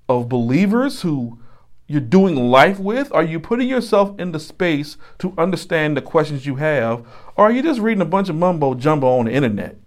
of 0.07 0.29
believers 0.29 1.01
who 1.01 1.39
you're 1.87 2.01
doing 2.01 2.35
life 2.35 2.79
with? 2.79 3.11
Are 3.13 3.23
you 3.23 3.39
putting 3.39 3.67
yourself 3.67 4.19
in 4.19 4.31
the 4.31 4.39
space 4.39 4.97
to 5.19 5.33
understand 5.37 5.95
the 5.95 6.01
questions 6.01 6.45
you 6.45 6.55
have, 6.55 7.05
or 7.35 7.45
are 7.45 7.51
you 7.51 7.61
just 7.61 7.79
reading 7.79 8.01
a 8.01 8.05
bunch 8.05 8.29
of 8.29 8.35
mumbo 8.35 8.73
jumbo 8.73 9.19
on 9.19 9.25
the 9.25 9.31
internet? 9.31 9.77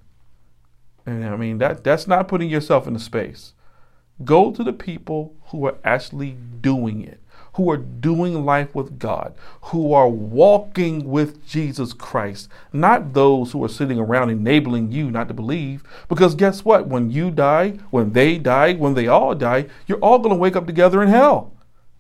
And 1.07 1.25
I 1.25 1.37
mean 1.37 1.59
that 1.59 1.85
that's 1.85 2.07
not 2.07 2.29
putting 2.29 2.51
yourself 2.51 2.87
in 2.87 2.93
the 2.93 3.01
space. 3.01 3.55
Go 4.25 4.53
to 4.53 4.65
the 4.65 4.73
people 4.73 5.37
who 5.47 5.65
are 5.67 5.79
actually 5.85 6.37
doing 6.61 7.03
it 7.03 7.23
who 7.59 7.69
are 7.73 7.77
doing 7.77 8.45
life 8.45 8.73
with 8.73 9.01
God, 9.01 9.35
who 9.63 9.93
are 9.93 10.09
walking 10.09 11.05
with 11.11 11.45
Jesus 11.45 11.93
Christ, 11.93 12.49
not 12.73 13.15
those 13.15 13.51
who 13.51 13.65
are 13.65 13.69
sitting 13.69 13.99
around 13.99 14.31
enabling 14.31 14.93
you 14.93 15.11
not 15.11 15.27
to 15.27 15.35
believe. 15.35 15.83
Because 16.09 16.37
guess 16.37 16.65
what? 16.65 16.87
When 16.87 17.11
you 17.11 17.33
die, 17.33 17.71
when 17.91 18.13
they 18.13 18.39
die, 18.39 18.75
when 18.75 18.95
they 18.95 19.09
all 19.09 19.35
die, 19.35 19.67
you're 19.89 19.99
all 19.99 20.21
going 20.21 20.37
to 20.37 20.41
wake 20.41 20.55
up 20.55 20.69
together 20.69 21.03
in 21.03 21.09
hell. 21.09 21.53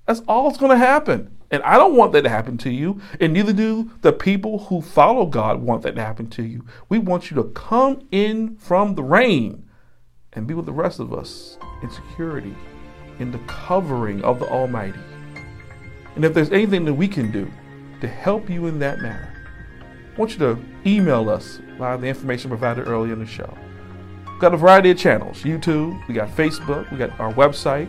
That's 0.07 0.23
all 0.29 0.49
that's 0.49 0.61
going 0.61 0.71
to 0.71 0.79
happen. 0.79 1.37
And 1.51 1.61
I 1.65 1.77
don't 1.77 1.97
want 1.97 2.13
that 2.13 2.23
to 2.23 2.29
happen 2.29 2.57
to 2.59 2.71
you, 2.71 3.01
and 3.19 3.33
neither 3.33 3.53
do 3.53 3.91
the 4.03 4.13
people 4.13 4.61
who 4.61 4.81
follow 4.81 5.27
God 5.27 5.61
want 5.61 5.83
that 5.83 5.97
to 5.97 6.01
happen 6.01 6.31
to 6.31 6.45
you. 6.45 6.65
We 6.89 7.01
want 7.01 7.33
you 7.33 7.35
to 7.35 7.51
come 7.51 8.07
in 8.13 8.55
from 8.59 8.95
the 8.95 9.03
rain 9.03 9.69
and 10.35 10.47
be 10.47 10.55
with 10.55 10.67
the 10.67 10.73
rest 10.73 11.01
of 11.01 11.13
us 11.13 11.59
in 11.83 11.91
security, 11.91 12.55
in 13.19 13.33
the 13.33 13.41
covering 13.49 14.23
of 14.23 14.39
the 14.39 14.49
Almighty. 14.49 15.01
And 16.19 16.25
if 16.25 16.35
there's 16.35 16.51
anything 16.51 16.85
that 16.87 16.95
we 16.95 17.07
can 17.07 17.31
do 17.31 17.49
to 18.01 18.09
help 18.09 18.51
you 18.51 18.67
in 18.67 18.81
that 18.81 18.99
manner, 18.99 19.33
I 19.81 20.19
want 20.19 20.33
you 20.33 20.39
to 20.39 20.59
email 20.85 21.31
us 21.31 21.61
via 21.79 21.97
the 21.97 22.09
information 22.09 22.51
provided 22.51 22.89
earlier 22.89 23.13
in 23.13 23.21
the 23.21 23.25
show. 23.25 23.57
We've 24.27 24.41
got 24.41 24.53
a 24.53 24.57
variety 24.57 24.91
of 24.91 24.99
channels 24.99 25.45
YouTube, 25.45 26.05
we 26.09 26.15
got 26.15 26.29
Facebook, 26.31 26.91
we 26.91 26.99
got 26.99 27.21
our 27.21 27.33
website. 27.35 27.89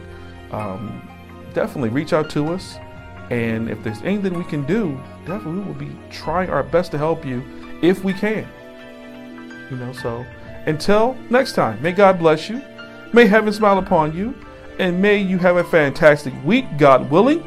Um, 0.52 1.10
definitely 1.56 1.90
reach 1.90 2.14
out 2.14 2.30
to 2.30 2.50
us. 2.50 2.78
And 3.32 3.68
if 3.68 3.84
there's 3.84 4.04
anything 4.04 4.36
we 4.36 4.44
can 4.44 4.64
do, 4.64 5.02
definitely 5.26 5.62
we 5.62 5.66
will 5.66 5.74
be 5.74 5.98
trying 6.12 6.52
our 6.52 6.62
best 6.62 6.92
to 6.92 7.00
help 7.00 7.26
you 7.26 7.44
if 7.82 8.04
we 8.04 8.14
can. 8.14 8.48
You 9.72 9.78
know, 9.78 9.92
so 9.92 10.24
until 10.68 11.18
next 11.32 11.54
time, 11.54 11.82
may 11.82 11.94
God 11.94 12.20
bless 12.20 12.48
you. 12.48 12.62
May 13.12 13.26
heaven 13.26 13.52
smile 13.52 13.80
upon 13.80 14.16
you. 14.16 14.36
And 14.78 15.02
may 15.02 15.18
you 15.18 15.40
have 15.40 15.58
a 15.58 15.64
fantastic 15.64 16.34
week, 16.46 16.66
God 16.78 17.10
willing. 17.10 17.44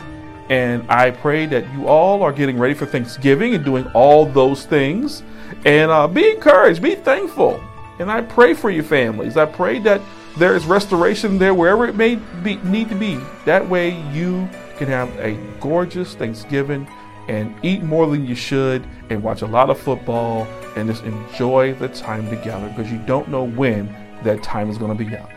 And 0.53 0.85
I 0.91 1.13
pray 1.13 1.47
that 1.47 1.65
you 1.73 1.89
all 1.89 2.23
are 2.23 2.31
getting 2.31 2.59
ready 2.59 2.75
for 2.75 2.85
Thanksgiving 2.85 3.55
and 3.55 3.65
doing 3.65 3.87
all 3.95 4.27
those 4.27 4.67
things. 4.67 5.23
And 5.65 5.91
uh, 5.91 6.07
be 6.07 6.31
encouraged, 6.31 6.83
be 6.83 6.95
thankful. 6.95 7.59
And 7.99 8.11
I 8.11 8.21
pray 8.21 8.53
for 8.53 8.69
your 8.69 8.85
families. 8.85 9.39
I 9.39 9.47
pray 9.47 9.79
that 9.79 10.03
there 10.37 10.55
is 10.55 10.67
restoration 10.67 11.39
there 11.39 11.55
wherever 11.55 11.87
it 11.87 11.97
may 11.97 12.17
be, 12.43 12.57
need 12.57 12.91
to 12.91 12.95
be. 12.95 13.19
That 13.47 13.67
way 13.67 13.99
you 14.13 14.47
can 14.77 14.89
have 14.89 15.09
a 15.21 15.39
gorgeous 15.59 16.15
Thanksgiving 16.17 16.87
and 17.29 17.55
eat 17.65 17.83
more 17.83 18.07
than 18.07 18.27
you 18.27 18.35
should 18.35 18.87
and 19.09 19.23
watch 19.23 19.41
a 19.41 19.47
lot 19.47 19.71
of 19.71 19.81
football 19.81 20.45
and 20.77 20.87
just 20.87 21.03
enjoy 21.05 21.73
the 21.77 21.89
time 21.89 22.29
together 22.29 22.69
because 22.77 22.93
you 22.93 22.99
don't 23.07 23.31
know 23.31 23.45
when 23.45 23.87
that 24.23 24.43
time 24.43 24.69
is 24.69 24.77
going 24.77 24.95
to 24.95 25.03
be 25.03 25.17
up. 25.17 25.31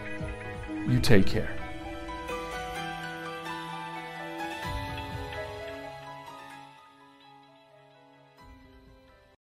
You 0.89 0.99
take 0.99 1.25
care. 1.25 1.54